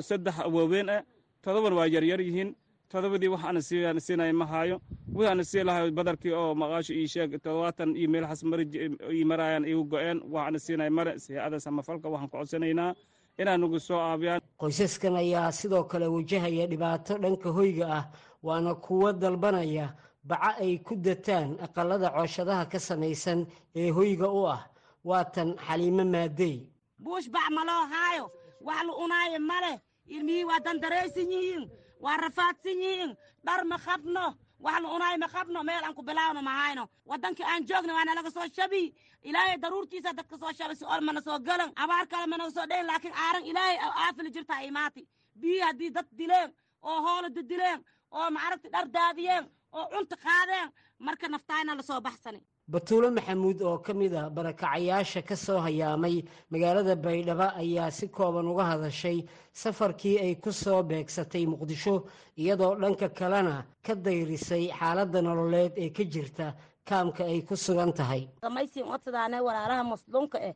[0.00, 1.02] saddex waaweyn ah
[1.42, 2.54] todoban waa yaryar yihiin.
[2.88, 4.80] Todobadii wax ana siinaya ma haayo.
[5.14, 9.84] Wixii ana sii lahayo badarkii oo maqaasho ii sheeg todobaatan iyo meelahaas ii marayaan igu
[9.84, 10.20] go-een.
[10.30, 12.94] Wax ana siinaya mare sihaada samafalka waxaan ku codsanaynaa
[13.38, 14.40] inaa nagu soo aabiyaan.
[14.58, 18.04] Qoysaskan ayaa sidoo kale wajahaya dhibaato dhanka hoyga ah
[18.42, 19.94] waana kuwo dalbanaya
[20.24, 24.62] baca ay ku dataan aqalada cooshadaha ka samaysan ee hoyga u ah.
[25.04, 26.68] Waatan xaliimo maadey.
[26.98, 28.30] Buush bac ma loo haayo
[28.66, 29.76] wax la unaayo ma leh
[30.14, 31.64] ilmihii waa dandaraysan yihiin
[32.04, 33.12] waa rafaadsan yihiin
[33.46, 34.26] dhar ma qabno.
[34.64, 35.58] Wax la unaayo ma qabno.
[35.68, 36.84] Meel aan ku bilaawno ma hayno.
[37.10, 38.94] Waddankii aan joogna waana laga soo shabi.
[39.22, 41.70] Ilaahay daruurtiisa dadka soo shabay si ol mana soo galan.
[41.76, 45.02] Abaar kale managa soo dhayn laakiin aaran ilaahay aafili jirtaa imaati
[45.40, 46.50] biyii haddii dad dileen
[46.82, 52.40] oo hoolo didileen oo macaragti dhar daadiyeen oo cunta qaadeen marka naftaayna la soo baxsani
[52.72, 58.48] batuulo maxamuud oo ka mid ah barakacayaasha ka soo hayaamay magaalada baydhabo ayaa si kooban
[58.48, 59.18] uga hadashay
[59.52, 62.08] safarkii ay ku soo beegsatay muqdisho
[62.40, 66.54] iyadoo dhanka kalena ka dayrisay xaaladda nololeed ee ka jirta
[66.88, 68.28] kaamka ay ku sugan tahay.
[68.40, 70.54] Samaysiin odsadaane walaalaha masluunka eh.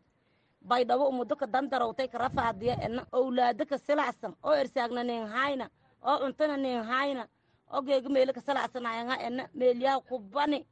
[0.64, 5.28] Baydhabo muddo ka dandarowtay ka rafaadiya ena owlaado ka silacsan oo ersaagna nin
[6.08, 6.80] oo cuntana nin
[7.72, 10.64] oo geega meelo ka silacsanayanga ena meelyaha kubani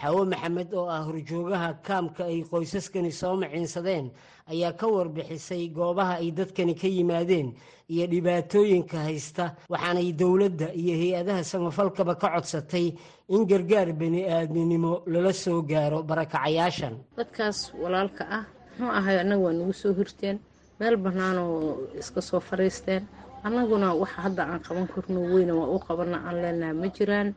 [0.00, 4.06] xawo maxamed oo ah horjoogaha kaamka ay qoysaskani soo maciinsadeen
[4.52, 7.48] ayaa ka warbixisay goobaha ay dadkani ka yimaadeen
[7.92, 12.86] iyo dhibaatooyinka haysta waxaanay dowladda iyo hay'adaha samafalkaba ka codsatay
[13.34, 18.44] in gargaar bani aadminimo lala soo gaaro barakacayaashan dadkaas walaalka ah
[18.78, 20.36] muxuu ahay annaga waa nagu soo hirteen
[20.80, 23.02] meel bannaanoo iska soo fadhiisteen
[23.46, 27.28] annaguna waxa hadda aan qaban karno weyna waa u qabana aan leenaha ma jiraan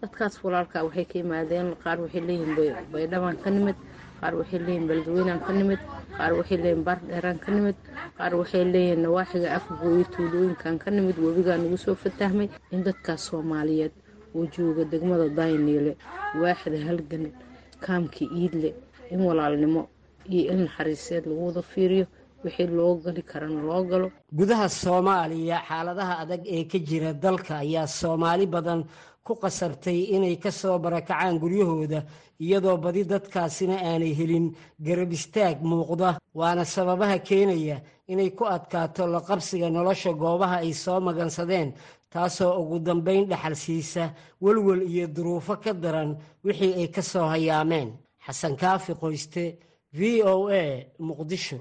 [0.00, 2.54] dadkaas walaalka waxay ka yimaadeen qaar waxay leeyihiin
[2.92, 3.76] baydhabaan ka nimid
[4.20, 5.80] qaar waxay leeyihiin beledweynaan ka nimid
[6.18, 7.76] qaar waxay leeyihiin baardheeraan ka nimid
[8.18, 13.92] qaar waxay leeyihiin nawaaxiga afgooyo tuulooyinkan ka nimid webigaa nagu soo fatahmay in dadkaas soomaaliyeed
[14.36, 15.92] oo jooga degmada dayniile
[16.40, 17.24] waaxda halgan
[17.84, 18.70] kaamka iidle
[19.12, 19.82] in walaalnimo
[20.34, 22.06] iyo il naxariiseed lagu wada fiiriyo
[22.44, 24.08] wixii loo gali karana loo galo.
[24.38, 28.84] Gudaha soomaaliya xaaladaha adag ee ka jira dalka ayaa soomaali badan
[29.26, 32.00] ku qasabtay inay ka soo barakacaan guryahooda
[32.44, 34.46] iyadoo badi dadkaasina aanay helin
[34.86, 36.10] garab istaag muuqda.
[36.38, 37.76] Waana sababaha keenaya
[38.12, 41.68] inay ku adkaato la qabsiga nolosha goobaha ay soo magansadeen
[42.12, 44.04] taasoo ugu dambayn dhaxal siisa
[44.44, 46.10] welwel iyo duruufo ka daran
[46.44, 47.88] wixii ay ka soo hayaameen.
[48.26, 49.44] Xasan kaafi qoyste
[49.98, 50.62] v o a
[50.98, 51.58] muqdisho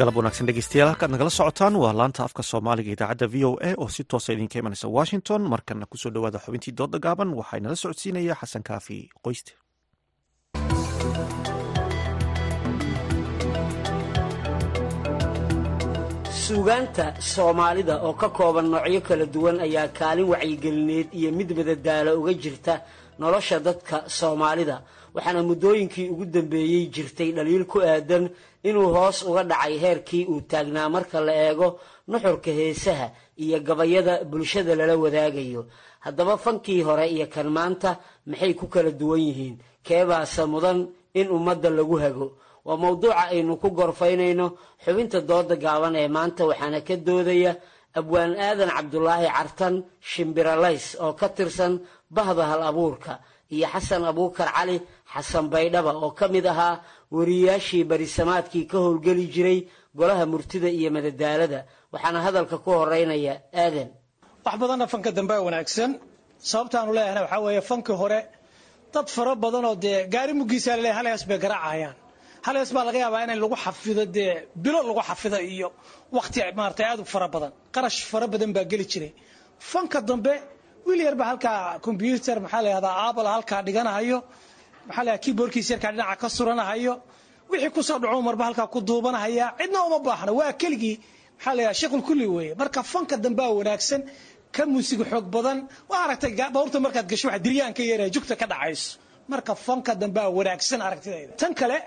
[0.00, 3.88] galab wanaagsan dhegeystayaal halkaad nagala socotaan waa laanta afka soomaaliga idaacadda v o a oo
[3.96, 5.40] si toosa idinka imanaysa washington.
[5.52, 9.52] Markana ku soo dhowaada xubintii dooda gaaban waxaa inala socodsiinaya xasan kaafi qoyste
[16.46, 22.32] suugaanta soomaalida oo ka kooban noocyo kala duwan ayaa kaalin wacyigelineed iyo mid madadaalo uga
[22.42, 22.74] jirta
[23.20, 24.76] nolosha dadka soomaalida.
[25.14, 28.24] Waxaana muddooyinkii ugu dambeeyey jirtay dhaliil ku aadan
[28.68, 31.68] inuu hoos uga dhacay heerkii uu taagnaa marka la eego
[32.08, 33.06] nuxurka heesaha
[33.44, 35.62] iyo gabayada bulshada lala wadaagayo.
[36.04, 37.90] Haddaba fankii hore iyo kan maanta
[38.26, 39.56] maxay ku kala duwan yihiin?
[39.86, 40.78] Keebaase mudan
[41.14, 42.26] in ummadda lagu hago
[42.66, 44.46] waa mowduuca aynu ku gorfaynayno
[44.84, 47.52] xubinta dooda gaaban ee maanta waxaana ka doodaya
[47.98, 49.74] abwaan aadan cabdulaahi cartan
[50.10, 51.72] shimbiralays oo ka tirsan
[52.16, 53.12] bahda hal abuurka
[53.54, 54.76] iyo xasan abuukar cali
[55.12, 56.74] xasan baydhaba oo ka mid ahaa
[57.16, 59.58] wariyaashii barisamaadkii ka howlgeli jiray
[59.98, 61.60] golaha murtida iyo madadaalada.
[61.92, 63.34] Waxaana hadalka ku horeynaya
[63.64, 63.88] aadan.
[64.44, 65.90] Wax badanna fanka dambe wanaagsan.
[66.50, 68.20] Sababtaanu leeyahna waxaa weeye fankii hore
[68.94, 71.94] dad fara badanoo dee gaari mugiisa la leeyahay hal hees bay garaacayaan
[72.46, 74.32] hal hees baa laga yaabaa in lagu xafido dee
[74.64, 75.68] bilo lagu xafido iyo
[76.16, 77.52] wakti maarata aad u fara badan.
[77.74, 79.12] Qarash fara badan baa geli jiray.
[79.70, 80.32] Fanka dambe
[80.86, 84.18] wiil yarba halkaa combyuter maxaa layahdaa apple halkaa dhiganahayo
[84.88, 86.94] maxaa layaha keyboardkiisa yarkaa dhinaca ka suranahayo.
[87.50, 90.96] Wixii ku soo dhaco marba halkaa ku duubanahaya cidna uma baahna waa keligii
[91.36, 92.52] maxaa layaha shaqul kulli weeye.
[92.60, 94.00] Marka fanka dambea wanaagsan
[94.54, 95.58] ka muusiga xoog badan.
[95.90, 98.90] Waa aragtay bawrta markaad gasho waxa diryaan ka yeeraya jugta ka dhacayso.
[99.32, 101.78] Marka fanka dambea wanaagsan aragtidayda tan kale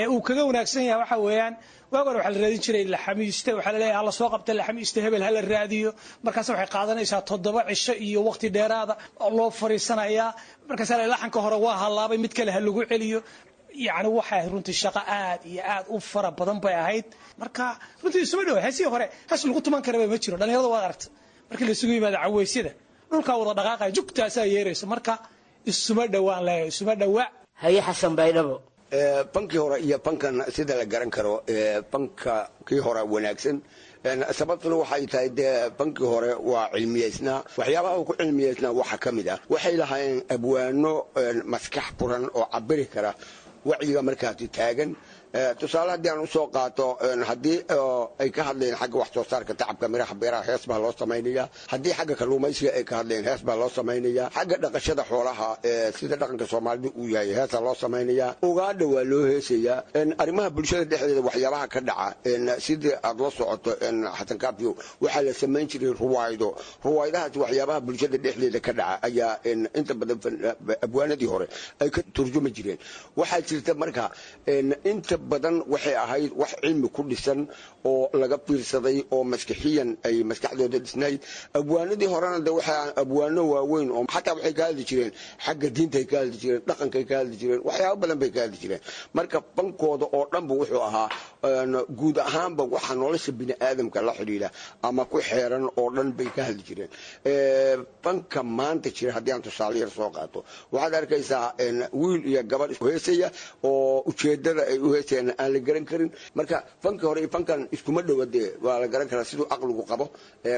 [0.00, 1.54] ee uu kaga wanaagsan yahay waxa weeyaan
[1.92, 5.22] waag hore waxaa la raadin jiray laxamiiste waxaa la leeyahay hala soo qabta laxamiiste hebel
[5.26, 5.90] hala raadiyo.
[6.24, 10.30] Markaas waxay qaadanaysaa toddoba cisho iyo waqti dheeraada oo loo fariisanayaa.
[10.68, 13.18] Markaas laxanka hore waa halaabay mid kale ha lagu celiyo.
[13.86, 17.06] Yacni waxay runtii shaqo aad iyo aad u fara badan bay ahayd.
[17.40, 17.64] Marka
[18.02, 21.06] runtii isuma dhowa heesihii hore hees lagu tuman karaba ma jiro dhalinyarada waad aragta
[21.50, 22.72] markii laisugu yimaado caweysyada
[23.10, 25.12] dhulkaa wada dhaqaaqaya jugtaasaa yeeraysa marka
[25.70, 27.26] isuma dhowaan leeyahay isuma dhowaa.
[27.62, 28.54] Haye xasan baydhabo
[29.34, 31.42] bankii hore iyo bankan sida la garan karo
[31.92, 33.60] banka kii hore wanaagsan.
[34.38, 39.28] Sababtuna waxay tahay dee bankii hore waa cilmiyeysnaa waxyaabaha uu ku cilmiyeysnaa waxaa ka mid
[39.28, 39.38] ah.
[39.48, 40.92] Waxay lahaayeen abwaano
[41.52, 43.14] maskax buran oo cabiri kara
[43.64, 44.90] wacyiga markaasi taagan
[45.58, 47.58] tusaale haddii aan u soo qaato haddii
[48.18, 51.92] ay ka hadlayeen xagga wax soo saarka tacabka miraha beeraha hees baa loo samaynaya haddii
[51.98, 55.48] xagga kalluumaysiga ay ka hadlayeen hees baa loo samaynaya xagga dhaqashada xoolaha
[55.98, 59.78] sida dhaqanka soomaalida uu yahay heesaa loo samaynaya ugaadha waa loo heesayaa.
[60.22, 63.70] Arrimaha bulshada dhexdeeda waxyaabaha ka dhaca sidii aad la socoto
[64.18, 66.48] xasan kaafiyo waxaa la samayn jiray ruwaaydo
[66.84, 69.32] ruwaaydahaas waxyaabaha bulshada dhexdeeda ka dhaca ayaa
[69.78, 70.18] inta badan
[70.84, 71.46] abwaanadii hore
[71.80, 72.78] ay ka turjumi jireen.
[73.16, 74.10] Waxaa jirta marka
[74.92, 77.40] inta badan waxay ahayd wax cilmi ku dhisan
[77.84, 81.20] oo laga fiirsaday oo maskixiyan ay maskaxdooda dhisnayd.
[81.58, 85.12] Abwaanadii horena de waxaa abwaano waaweyn oo xataa waxay ka hadli jireen
[85.44, 88.80] xagga diintay ka hadli jireen dhaqankay ka hadli jireen waxyaabo badan bay ka hadli jireen.
[89.16, 91.08] Marka bankooda oo dhanba wuxuu ahaa
[91.98, 94.48] guud ahaanba waxa nolosha bini aadamka la xidhiidha
[94.82, 96.90] ama ku xeeran oo dhan bay ka hadli jireen.
[98.04, 100.44] Banka maanta jira haddii aan tusaale yar soo qaato.
[100.72, 101.54] Waxaad arkaysaa
[101.92, 103.28] wiil iyo gabadh heesaya
[103.62, 106.10] oo ujeedada ay u heesayaan aan la garan karin.
[106.34, 110.04] Marka fankii hore iyo fankan iskuma dhowa dee waa la garan karaa siduu caqligu qabo.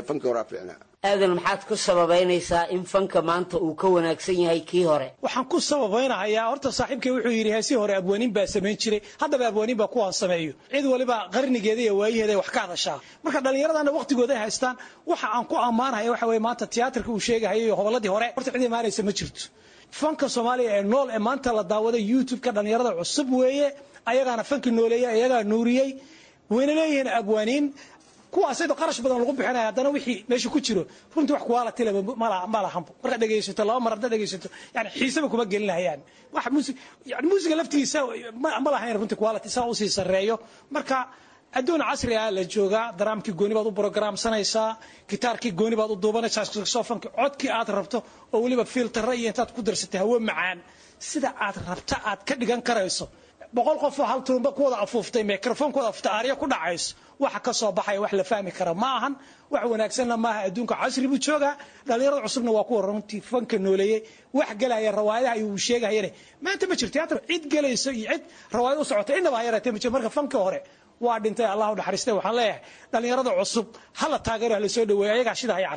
[0.09, 0.77] Fankii horea fiicnaa.
[1.05, 5.09] Aadan maxaad ku sababaynaysaa in fanka maanta uu ka wanaagsan yahay kii hore?
[5.23, 9.01] Waxaan ku sababaynahayaa horta saaxiibkay wuxuu yidhi heesii hore abwaaniin baa samayn jiray.
[9.21, 12.99] Haddaba abwaaniin baa kuwaan sameeyo cid waliba qarnigeeda iyo waayaheeda wax ka hadashaa.
[13.25, 14.77] Marka dhallinyaradana waqtigooda ay haystaan
[15.07, 18.63] waxa aan ku ammaanhaya waxa weye maanta tiyaatarka uu sheegahayo iyo hobolladii hore horta cid
[18.63, 19.43] imaanaysa ma jirto.
[20.01, 23.69] Fanka soomaaliya ee nool ee maanta la daawada youtube-ka dhallinyarada cusub weeye
[24.11, 25.91] ayagaana fanki nooleeyey ayagaa nuuriyey
[26.55, 27.67] wayna leeyihiin abwaaniin.
[28.35, 30.83] Kuwaasaydo qarash badan lagu bixinaya haddana wixii meesha ku jiro
[31.15, 32.01] runtii wax kuwaalati leba
[32.53, 36.01] ma lahanbo markaad dhegaysato laba mar haddaad dhegaysato yani xiisaba kuma gelinahayaan.
[36.35, 36.77] Wax muusig
[37.11, 37.99] yani muusiga laftiisa
[38.65, 40.37] ma lahayn runtii kuwaalati saa u sii sarreeyo.
[40.75, 40.97] Marka
[41.59, 44.71] adduun casri ah la joogaa daraamkii gooni baad u brogramsanaysaa
[45.11, 46.45] gitaarkii gooni baad u duubanaysaa
[46.75, 47.99] sofanki codkii aad rabto
[48.35, 50.59] oo weliba filtara iyo intaad ku darsatay hawo macaan.
[50.99, 53.07] Sida aad rabta aad ka dhigan karayso
[53.57, 56.95] boqol qof oo hal turumba ku wada afuuftay microfonkooda afuuftay aarya ku dhacayso
[57.25, 58.89] waxa ka soo baxaya wax la fahmi kara ma
[59.55, 61.55] wax wanaagsanna maaha adduunka casri buu joogaa
[61.89, 64.01] dhallinyarada cusubna waa kuwa runtii fanka nooleeyey
[64.39, 66.11] wax gelaya rawaayadaha uu sheegahayane
[66.45, 68.23] maanta ma jirto tiyaatar cid gelayso iyo cid
[68.57, 69.43] rawaayad u socota innaba ha
[69.75, 70.61] ma jirto marka fanka hore
[71.05, 72.61] waa dhintay allah u naxariistay waxaan leeyahay
[72.93, 73.67] dhallinyarada cusub
[74.01, 74.85] hala taageero hala soo
[75.15, 75.69] ayagaa shida haya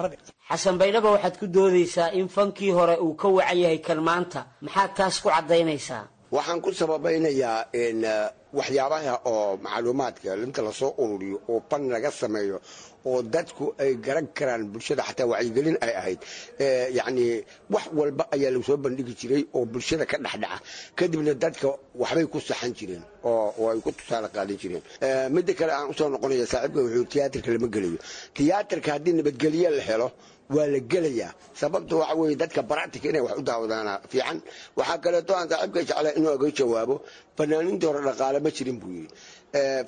[0.50, 4.92] xasan baydhaba waxaad ku doodaysaa in fankii hore uu ka wacan yahay kan maanta maxaad
[5.00, 6.04] taas ku caddaynaysaa
[6.36, 7.72] waxaan ku sababaynayaa
[8.58, 12.58] waxyaabaha oo macluumaadka inta la soo ururiyo oo ban laga sameeyo
[13.06, 16.20] oo dadku ay garan karaan bulshada xataa wacyigelin ay ahayd.
[16.98, 20.60] Yacni wax walba ayaa lagu soo bandhigi jiray oo bulshada ka dhexdhaca.
[20.98, 21.68] Kadibna dadka
[22.02, 24.84] waxbay ku saxan jireen oo ay ku tusaale qaadan jireen.
[25.34, 28.00] Midda kale aan u soo noqonaya saaxiibka wuxuu tiyaatarka lama gelayo.
[28.36, 30.08] Tiyaatarka haddii nabadgelye la helo
[30.56, 31.32] waa la gelayaa.
[31.60, 34.38] Sababta waxa weeye dadka baractika inay wax u daawadaana fiican.
[34.78, 36.96] Waxaa kaleeto aan saaxiibka jeclaa inuu aga jawaabo.
[37.38, 39.10] Fanaaniintii hore dhaqaale ma jirin buu yidhi.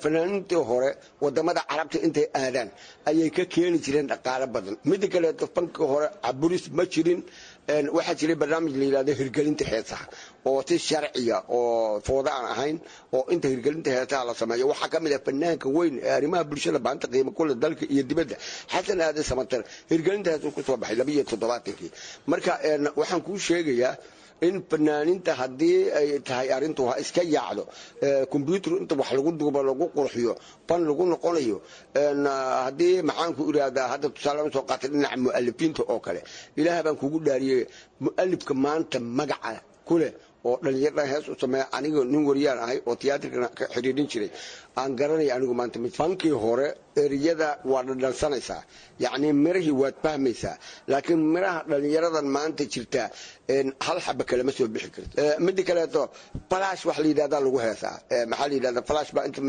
[0.02, 0.90] Fanaaniintii hore
[1.22, 2.68] waddamada carabta intay aadaan
[3.08, 4.76] ayay ka keeni jireen dhaqaalo badan.
[4.84, 7.20] Mida kaleeto fankii hore caburis ma jirin
[7.96, 10.06] waxaa jiray barnaamij la yidhahdo hirgelinta heesaha
[10.50, 12.76] oo si sharciya oo fooda aan ahayn
[13.16, 14.64] oo inta hirgelinta heesaha la sameeyo.
[14.72, 18.36] Waxaa ka mid ah fanaanka weyn ee arrimaha bulshada baanta qiimo kule dalka iyo dibadda.
[18.72, 19.60] Xasan aadan samatar
[19.90, 21.90] hirgelinta heesuu ku soo baxay labiyo toddobaatankii
[22.26, 22.52] marka
[23.00, 23.94] waxaan kuu sheegayaa
[24.46, 27.62] in fanaaninta haddii ay tahay arrintu ha iska yaacdo
[28.32, 30.32] kombyuutar inta wax lagu duubo lagu qurxiyo
[30.68, 31.56] fan lagu noqonayo
[32.66, 36.20] haddii maxaanku irahdaa hadda tusaale soo qaatay dhinaca mu'alifiinta oo kale
[36.60, 37.62] ilaah baan kugu dhaariyey
[38.06, 40.12] mu'alifka maanta magaca kuleh
[40.48, 44.30] oo dhalinyarada hees u sameeya aniga nin wariyaan ahay oo tiyaatarkana ka xidhiidhin jiray.
[44.80, 46.68] Aan garanaya anigu maanta fankii hore
[47.02, 48.62] eriyada waa dhadhansanaysaa
[49.04, 50.56] yacni mirahii waad fahmaysaa.
[50.90, 53.08] Laakiin miraha dhalinyaradan maanta jirtaa
[53.86, 55.14] hal xaba kalema soo bixi karto.
[55.44, 56.02] Mida kaleeto
[56.50, 57.96] falash wax la yidhahdaa lagu heesaa.
[58.30, 59.40] Maxaa la yidhahdaa falash baa inta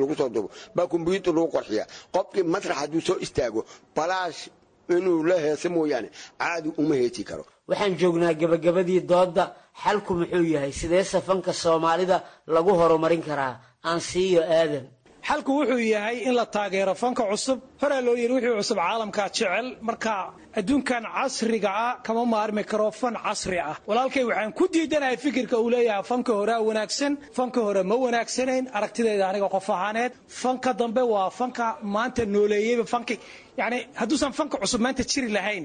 [0.00, 3.60] lagu soo duubo baa kombyuutar lagu qorxiya qofkii masrax hadduu soo istaago
[3.96, 4.40] falash
[4.88, 6.08] inuu la heesa mooyaane
[6.38, 7.44] caadi uma heesi karo.
[7.68, 9.44] Waxaan joognaa gebagabadii doodda
[9.82, 12.16] xalku muxuu yahay sidee safanka soomaalida
[12.46, 13.54] lagu horumarin karaa?
[13.88, 14.84] Aan siiyo aadan
[15.28, 17.58] xalku wuxuu yahay in la taageero fanka cusub.
[17.82, 19.66] Horaa loo yidhi wixii cusub caalamkaa jecel.
[19.88, 20.14] Marka
[20.58, 23.76] adduunkan casriga ah kama maarmi karo fan casri ah.
[23.88, 29.24] Walaalkay waxaan ku diidanahay fikirka uu leeyahay fanka horea wanaagsan fanka hore ma wanaagsanayn aragtidayda
[29.30, 30.12] aniga qof ahaaneed.
[30.42, 33.14] Fanka dambe waa fanka maanta nooleeyeyba fanki
[33.60, 35.64] yani hadduusan fanka cusub maanta jiri lahayn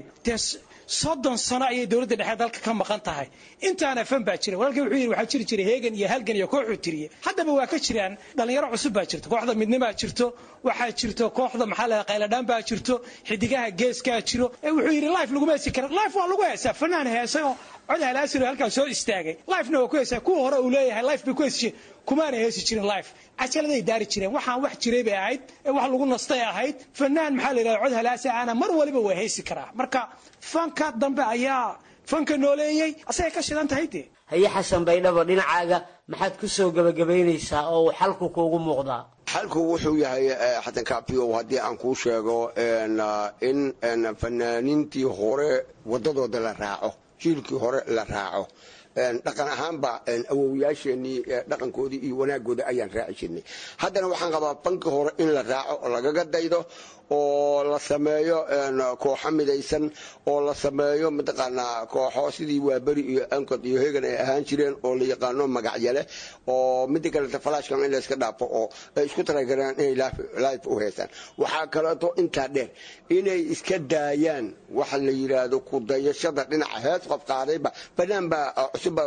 [0.98, 3.28] soddon sano ayay dowladda dhexe dalka ka maqan tahay.
[3.68, 4.56] Intaana fan baa jira.
[4.60, 7.06] Walaalkay wuxuu yidhi waxaa jiri jiray heegan iyo halgan iyo kooxuu tiriye.
[7.26, 10.26] Haddaba waa ka jiraan dhallinyaro cusub baa jirto kooxda midnimaa jirto
[10.68, 12.94] waxaa jirto kooxda maxaa la qayladhaan baa jirto
[13.28, 14.46] xidigaha geeskaa jiro.
[14.76, 17.54] Wuxuu yidhi life laguma kara life waa lagu heesaa fanaan heesay oo
[17.90, 19.34] cod halaasiro halkaas soo istaagay.
[19.52, 21.76] Lifena waa ku heesaa kuwa hore uu leeyahay life bay ku heesi jireen
[22.08, 23.08] kumaana heesi jirin life.
[23.38, 24.32] Cajaladay daari jireen.
[24.36, 26.76] Waxaan wax jiray bay ahayd ee wax lagu nastay ahayd.
[26.98, 29.70] Fanaan maxaa la yidhahda cod halaasa ana mar waliba waa heesi karaa.
[29.74, 30.00] Marka
[30.52, 31.78] fanka dambe ayaa
[32.10, 34.06] fanka nooleeyey asagay ka shidan tahay dee.
[34.30, 35.78] Haye xasan baydhabo dhinacaaga
[36.08, 39.02] maxaad ku soo gebagabaynaysaa oo uu xalku kuugu muuqdaa?
[39.32, 40.26] Xalku wuxuu yahay
[40.64, 42.52] xasan kaafiyow haddii aan kuu sheego
[43.48, 43.74] in
[44.20, 46.90] fanaaniintii hore wadadooda la raaco
[47.22, 48.48] jiilkii hore la raaco
[48.96, 49.92] dhaqan ahaanba
[50.32, 51.18] awowyaasheenii
[51.50, 53.42] dhaqankoodii iyo wanaagooda ayaan raaci jirnay
[53.82, 56.60] haddana waxaan qabaa bankii hore in la raaco oo lagaga daydo
[57.10, 58.38] oo la sameeyo
[59.02, 59.84] kooxo midaysan
[60.30, 64.94] oo la sameeyo mataqaanaa kooxo sidii waaberi iyo ancod iyo hegan ay ahaan jireen oo
[64.98, 66.02] la yaqaano magacyale
[66.46, 68.66] oo mida kaleta falashkan in layska dhaafo oo
[68.96, 69.94] ay isku talagaraan inay
[70.44, 72.68] life u heesaan waxaa kaleeto intaa dheer
[73.18, 74.46] inay iska daayaan
[74.78, 77.70] waxa la yidhaahdo kudayashada dhinaca hees qof qaadayba
[78.32, 78.46] baa
[78.80, 79.02] cusubba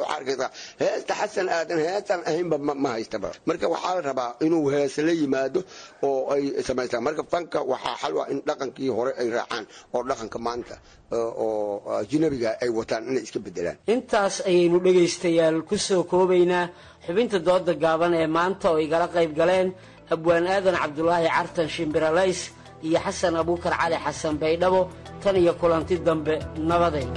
[0.81, 5.59] heesta xasan aadan heestan ahaynba ma haystaba marka waxaa la rabaa inuu hees la yimaado
[6.07, 7.03] oo ay samaystaan.
[7.07, 9.65] Marka fanka waxaa xal waa in dhaqankii hore ay raacaan
[9.95, 10.75] oo dhaqanka maanta
[11.11, 16.65] oo ajnabiga ay wataan inay iska bedelaan intaas ayaynu dhegaystayaal ku soo koobaynaa.
[17.05, 19.67] Xubinta dooda gaaban ee maanta oo igala qayb galeen
[20.13, 22.41] abwaan aadan cabdulaahi cartan shimbiralays
[22.87, 24.81] iyo xasan abuukar cali xasan baydhabo
[25.23, 26.35] tan iyo kulanti dambe
[26.69, 27.07] nabaday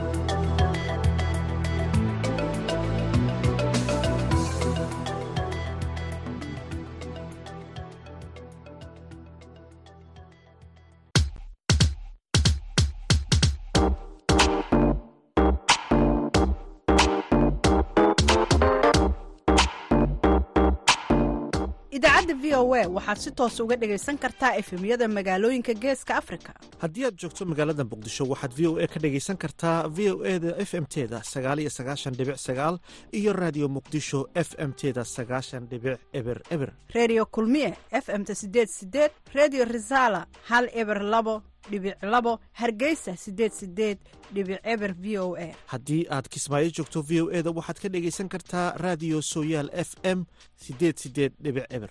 [22.56, 26.52] idaacadda v o a waxaad si toos uga dhegaysan kartaa efemyada magaalooyinka geeska afrika.
[26.80, 30.38] Haddii aad joogto magaalada muqdisho waxaad v o a ka dhegaysan kartaa v o e
[30.38, 32.78] da f m teda sagaaliyo sagaashan dhibic sagaal
[33.12, 36.72] iyo raadiyo muqdisho f m teda sagaashan dhibic eber eber.
[36.94, 43.16] Reediyo kulmiye f m ta sideed sideed reediyo risaala hal eber labo dhibic labo hargeysa
[43.16, 43.98] sideed sideed
[44.32, 45.52] dhibic eber v o a.
[45.66, 49.94] Haddii aad kismaayo joogto v o e da waxaad ka dhegaysan kartaa raadiyo sooyaal f
[50.04, 50.24] m
[50.56, 51.90] sideed sideed dhibic eber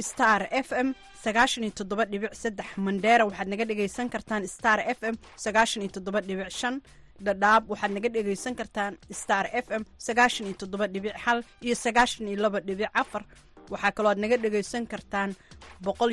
[0.00, 0.88] star f m
[1.24, 1.72] sagaashan iyo
[2.86, 5.14] mandheera waxaad naga dhegaysan kartaan star f m
[5.44, 5.82] sagaashan
[7.26, 8.92] dhadhaab waxaad naga dhegaysan kartaan
[9.22, 10.56] star f m sagaashan iyo
[11.66, 12.26] iyo sagaashan
[12.94, 13.24] afar.
[13.72, 15.30] Waxaa kaloo aad naga dhegaysan kartaan
[15.84, 16.10] boqol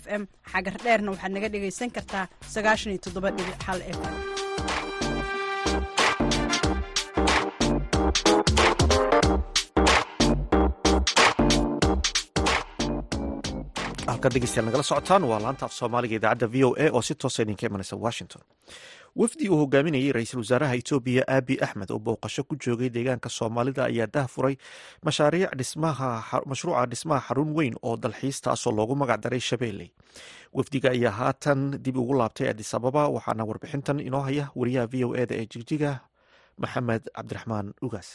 [0.00, 0.22] f m.
[0.52, 2.24] Xagar dheerna waxaad naga dhegaysan kartaa
[2.54, 2.92] sagaashan
[3.96, 5.11] f m
[14.06, 15.22] halkaad dhegeystayaal nagala socotaan.
[15.30, 18.42] Waa laanta af soomaaliga idaacadda v o a oo si toosa idinka imanaysa washington.
[19.16, 24.06] Wafdi uu hogaaminayay ra'iisul wasaaraha etoobiya aabi axmed oo booqasho ku joogay deegaanka soomaalida ayaa
[24.14, 24.56] dah furay
[25.04, 25.50] mashaariic
[26.50, 29.90] mashruuca dhismaha xarun weyn oo dalxiistaasoo loogu magac daray shabeelley
[30.52, 35.14] wafdiga ayaa haatan dib ugu laabtay adis ababa waxaana warbixintan inoo haya wariyaha v o
[35.22, 35.90] eda ee jigjiga
[36.62, 38.08] maxamed cabdiraxmaan ugaas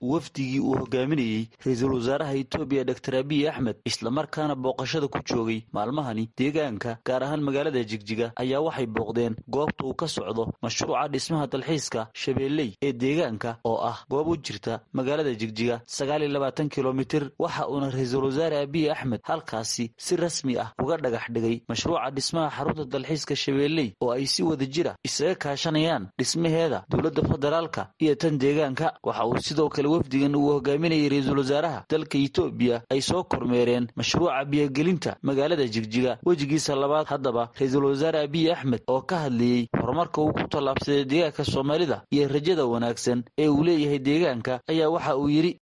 [0.00, 6.98] wafdigii uu hogaaminayey ra'iisul wasaaraha etoobiya doktor abiy axmed islamarkaana booqashada ku joogay maalmahani deegaanka
[7.06, 12.70] gaar ahaan magaalada jigjiga ayaa waxay booqdeen goobta uu ka socdo mashruuca dhismaha dalxiiska shabeelley
[12.82, 17.90] ee deegaanka oo ah goob u jirta magaalada jigjiga sagaal iyo labaatan kilomitir waxa uuna
[17.90, 23.36] ra'iisul wasaare abiy axmed halkaasi si rasmi ah uga dhagax dhigay mashruuca dhismaha xarunta dalxiiska
[23.36, 28.92] shabeelley oo ay si wada jira isaga kaashanayaan dhismaheeda dowladda federaalka iyo tan deegaanka.
[29.02, 34.44] Waxa uu sidoo kale wafdigan uu hogaaminayay ra'iisul wasaaraha dalka etoobiya ay soo kormeereen mashruuca
[34.44, 36.18] biyogelinta magaalada jigjiga.
[36.26, 41.44] Wejigiisa labaad haddaba ra'iisul wasaare abiy axmed oo ka hadlayey horumarka uu ku tallaabsaday deegaanka
[41.44, 45.58] soomaalida iyo rajada wanaagsan ee uu leeyahay deegaanka ayaa waxa uu yidhi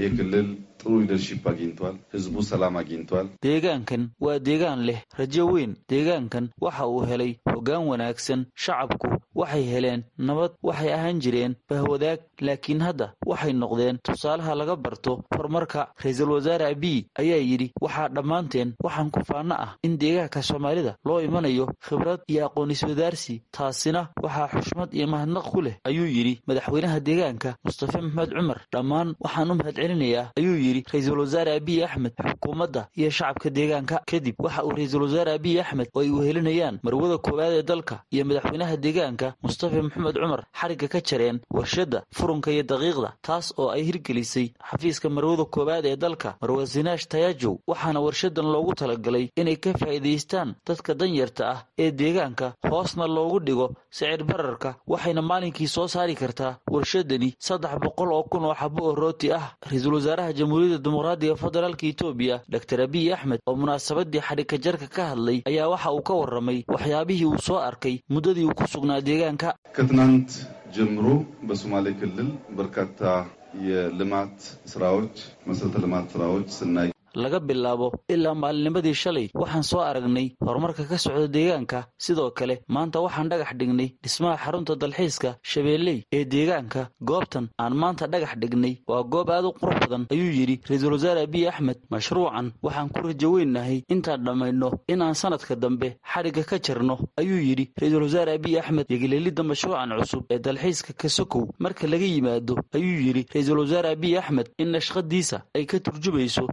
[0.00, 0.48] ይህ ክልል ተስፋ አለው ይህ ክልል
[0.80, 7.00] ጥሩ ሊደርሺፕ አግኝቷል ህዝቡ ሰላም አግኝቷል deegaankan waa deegaan leh rajo weyn deegaankan waxa uu
[7.10, 9.08] helay hoggaan wanaagsan shacabku
[9.40, 15.80] waxay heleen nabad waxay ahaan jireen bahwadaag laakiin hadda waxay noqdeen tusaalaha laga barto horumarka
[16.02, 21.18] ra-iisul wasaare abiy ayaa yidhi waxaa dhammaanteen waxaan ku faanno ah in deegaanka soomaalida loo
[21.28, 27.50] imanayo khibrad iyo aqoon-iswadaarsi taasina waxaa xushmad iyo mahadnaq ku leh ayuu yidhi madaxweynaha deegaanka
[27.66, 29.54] mustafe maxmed cumar dhammaan waxaan u
[29.87, 32.13] mahadcelinayaa ayuu yidhi ra'iisul wasaare abiy axmed.
[32.23, 37.17] Xukuumadda iyo shacabka deegaanka kadib waxa uu ra'iisul wasaare abiy axmed oo ay wehelinayaan marwada
[37.17, 42.63] koowaad ee dalka iyo madaxweynaha deegaanka mustafe maxamed cumar xarigga ka jareen warshadda furunka iyo
[42.63, 48.45] daqiiqda taas oo ay hirgelisay xafiiska marwada koowaad ee dalka marwa sinaash tayajow waxaana warshadan
[48.51, 54.75] loogu talagalay inay ka faa'iidaystaan dadka danyarta ah ee deegaanka hoosna loogu dhigo sicir bararka
[54.87, 59.55] waxayna maalinkii soo saari kartaa warshadani saddex boqol oo kun oo xabo oo rooti ah
[59.72, 65.38] ra-iisul wasaaraha jamhuuriyadda dimuqraadiga federaalka etoobiya doktor abiy axmed oo munaasabadii xadhigka jarka ka hadlay
[65.50, 70.30] ayaa waxa uu ka warramay waxyaabihii uu soo arkay muddadii uu ku sugnaa deegaanka ከትናንት
[70.76, 71.06] ጀምሮ
[71.48, 72.28] በሶማሌ ክልል
[72.58, 73.00] በርካታ
[73.68, 74.36] የልማት
[74.72, 75.16] ስራዎች
[75.48, 79.29] መሰረተ ልማት ስራዎች ስናይ laga bilaabo ilaa maalinimadii shalay.
[79.33, 81.85] Waxaan soo aragnay horumarka ka socda deegaanka.
[81.97, 86.89] Sidoo kale maanta waxaan dhagax dhignay dhismaha xarunta dalxiiska shabeelley ee deegaanka.
[87.01, 91.21] Goobtan aan maanta dhagax dhignay waa goob aad u qurux badan ayuu yidhi ra'iisul wasaare
[91.27, 92.51] abiy axmed mashruucan.
[92.63, 98.03] Waxaan ku rajo weynahay intaan dhammayno inaan sanadka dambe xadhigga ka jarno ayuu yidhi ra'iisul
[98.03, 98.85] wasaare abiy axmed.
[98.89, 104.47] Yegeleelidda mashruucan cusub ee dalxiiska kasokow marka laga yimaado ayuu yidhi ra'iisul wasaare abiy axmed
[104.57, 106.47] in nashqadiisa ay ka turjumayso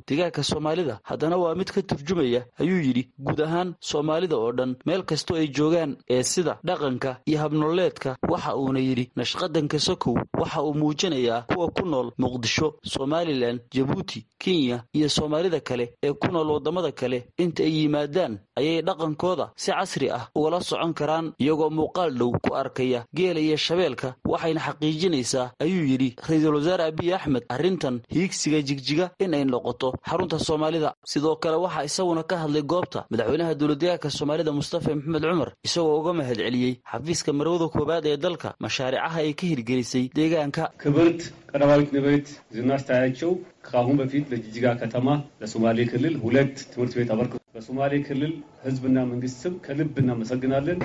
[0.50, 0.94] soomaalida.
[1.10, 5.48] Haddana waa mid ka turjumaya ayuu yidhi guud ahaan soomaalida oo dhan meel kastoo ay
[5.56, 11.66] joogaan ee sida dhaqanka iyo habnoleedka waxa uuna yidhi nashqadanka sokow waxa uu muujinayaa kuwa
[11.76, 17.18] ku nool muqdisho somalilan jabuuti kenya iyo soomaalida kale ee ku nool waddamada kale.
[17.38, 22.54] Inta ay yimaadaan ayay dhaqankooda si casri ah ugala socon karaan iyagoo muuqaal dhow ku
[22.54, 24.14] arkaya geela iyo shabeelka.
[24.24, 30.38] Waxayna xaqiijinaysaa ayuu yidhi ra'iisul wasaare abiy axmed arrintan hiigsiga jigjiga in ay noqoto xarunta
[30.47, 35.95] soomaalida sidoo kale waxaa isaguna ka hadlay goobta madaxweynaha dowladdeegaanka soomaalida mustafa maxamed cumar isagoo
[36.01, 41.21] uga mahad celiyey xafiiska marwada koowaad ee dalka mashaariicaha ay ka hirgelisay deegaanka ክብርት
[41.51, 43.31] ቀዳማዊት ንብረት ዝናሽ ታያቸው
[43.67, 45.07] ከአሁን በፊት ለጅጅጋ ከተማ
[45.41, 48.33] ለሶማሌ ክልል ሁለት ትምህርት ቤት አበርክቶ በሶማሌ ክልል
[48.65, 50.79] ሕዝብና መንግስት ስም ከልብ እናመሰግናለን።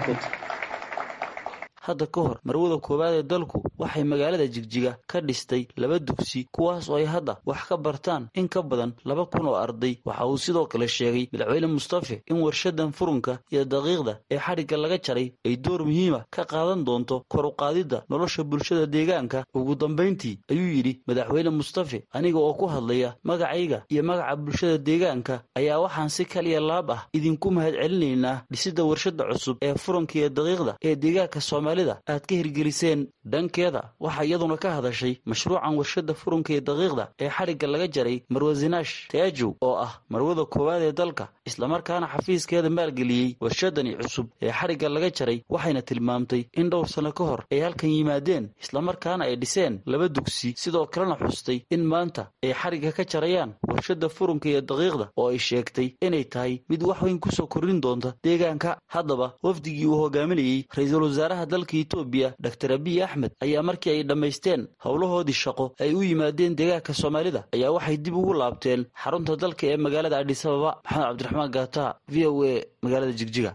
[1.87, 6.89] hadda ka hor marwada koowaad ee dalku waxay magaalada jigjiga ka dhistay laba dugsi kuwaas
[6.89, 9.97] oo ay hadda wax ka bartaan in ka badan laba kun oo arday.
[10.05, 14.97] Waxa uu sidoo kale sheegay madaxweyne mustafe in warshadan furunka iyo daqiiqda ee xadhigga laga
[15.05, 19.43] jaray ay door muhiima ka qaadan doonto kor u qaadidda nolosha bulshada deegaanka.
[19.53, 25.35] Ugu dambayntii ayuu yidhi madaxweyne mustafe aniga oo ku hadlaya magacayga iyo magaca bulshada deegaanka
[25.55, 30.29] ayaa waxaan si kaliya laab ah idinku mahad celinaynaa dhisidda warshada cusub ee furunka iyo
[30.29, 36.13] daqiiqda ee deegaanka soomaali soomaalida aad ka hirgeliseen dhankeeda waxaa iyaduna ka hadashay mashruucan warshada
[36.13, 41.27] furunka iyo daqiiqda ee xadhigga laga jaray marwasinaash taajow oo ah marwada koowaad ee dalka
[41.45, 47.23] islamarkaana xafiiskeeda maalgeliyey warshadani cusub ee xadhigga laga jaray waxayna tilmaamtay in dhowr sano ka
[47.23, 52.53] hor ay halkan yimaadeen islamarkaana ay dhiseen laba dugsi sidoo kalena xustay in maanta ay
[52.53, 57.19] xadhigga ka jarayaan warshada furunka iyo daqiiqda oo ay sheegtay inay tahay mid wax weyn
[57.19, 58.77] ku soo kordhin doonta deegaanka.
[58.95, 64.61] Haddaba wafdigii uu hogaaminayey ra'iisul wasaaraha dalka etoobiya doctor abiy axmed ayaa markii ay dhammaysteen
[64.85, 69.77] howlahoodii shaqo ay u yimaadeen deegaanka soomaalida ayaa waxay dib ugu laabteen xarunta dalka ee
[69.85, 72.53] magaalada adhisababa maxamed cabdiraxmaan gaata v o a
[72.83, 73.51] magaalada jigjiga.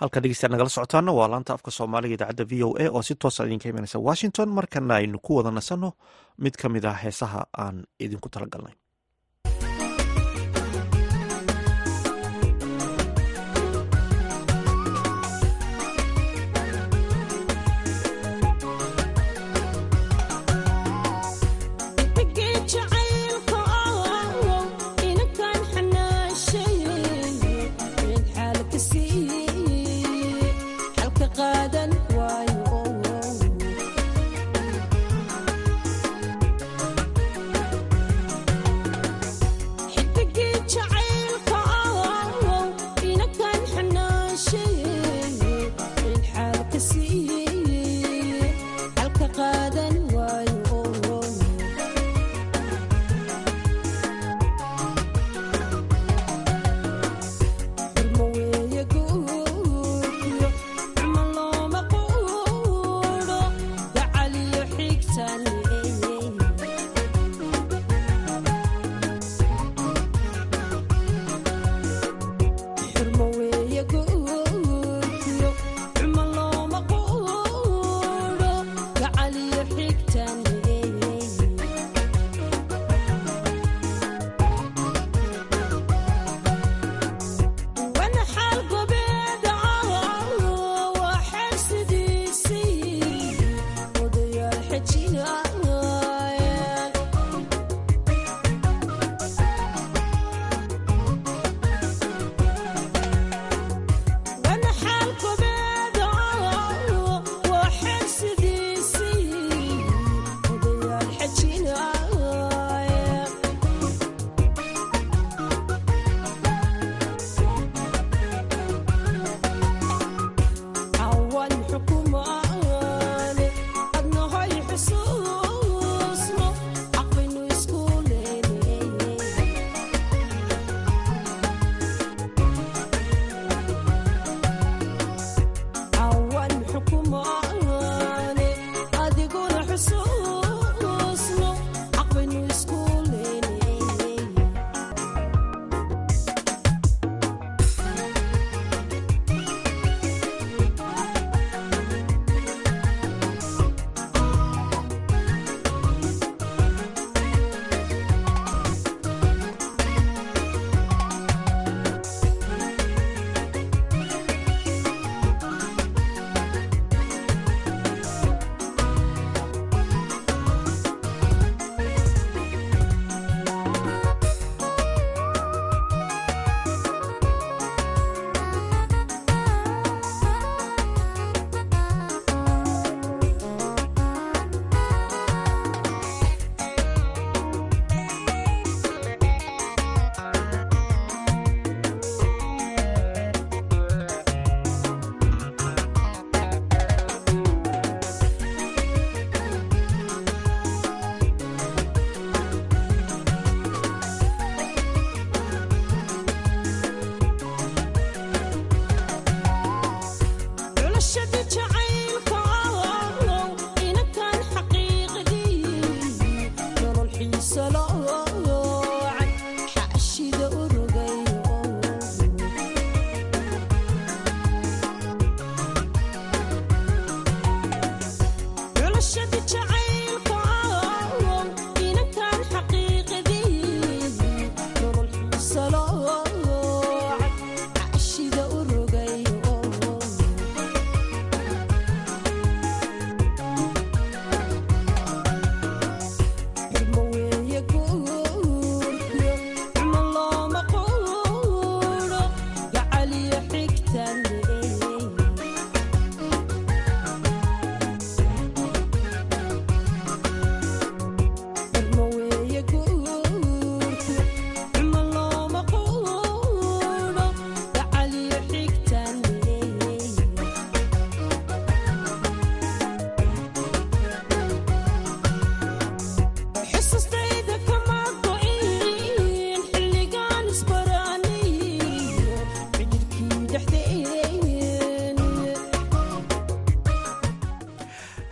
[0.00, 3.46] Halka dhegeystayaal nagala socotaana waa laanta afka soomaaliga idaacadda v o a oo si toosa
[3.46, 4.48] idinka imanaysa washington.
[4.58, 5.90] Markana aynu ku wada nasanno
[6.44, 8.74] mid ka mid ah heesaha aan idinku talagalnay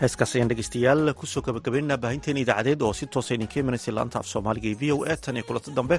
[0.03, 4.27] heeskaas ayaan dhegeystayaal ku soo gabagabaynaa baahinteena idaacadeed oo si toosa idinka imanaysa laanta af
[4.33, 5.97] soomaaliga ee v o a tan iyo kulanto dambe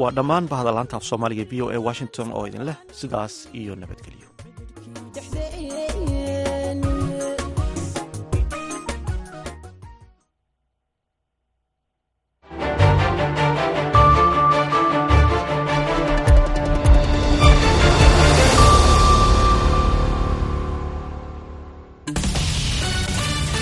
[0.00, 3.34] waa dhammaan bahda laanta af soomaaliga ee v o a washington oo idin leh sidaas
[3.60, 4.19] iyo nabadgelyo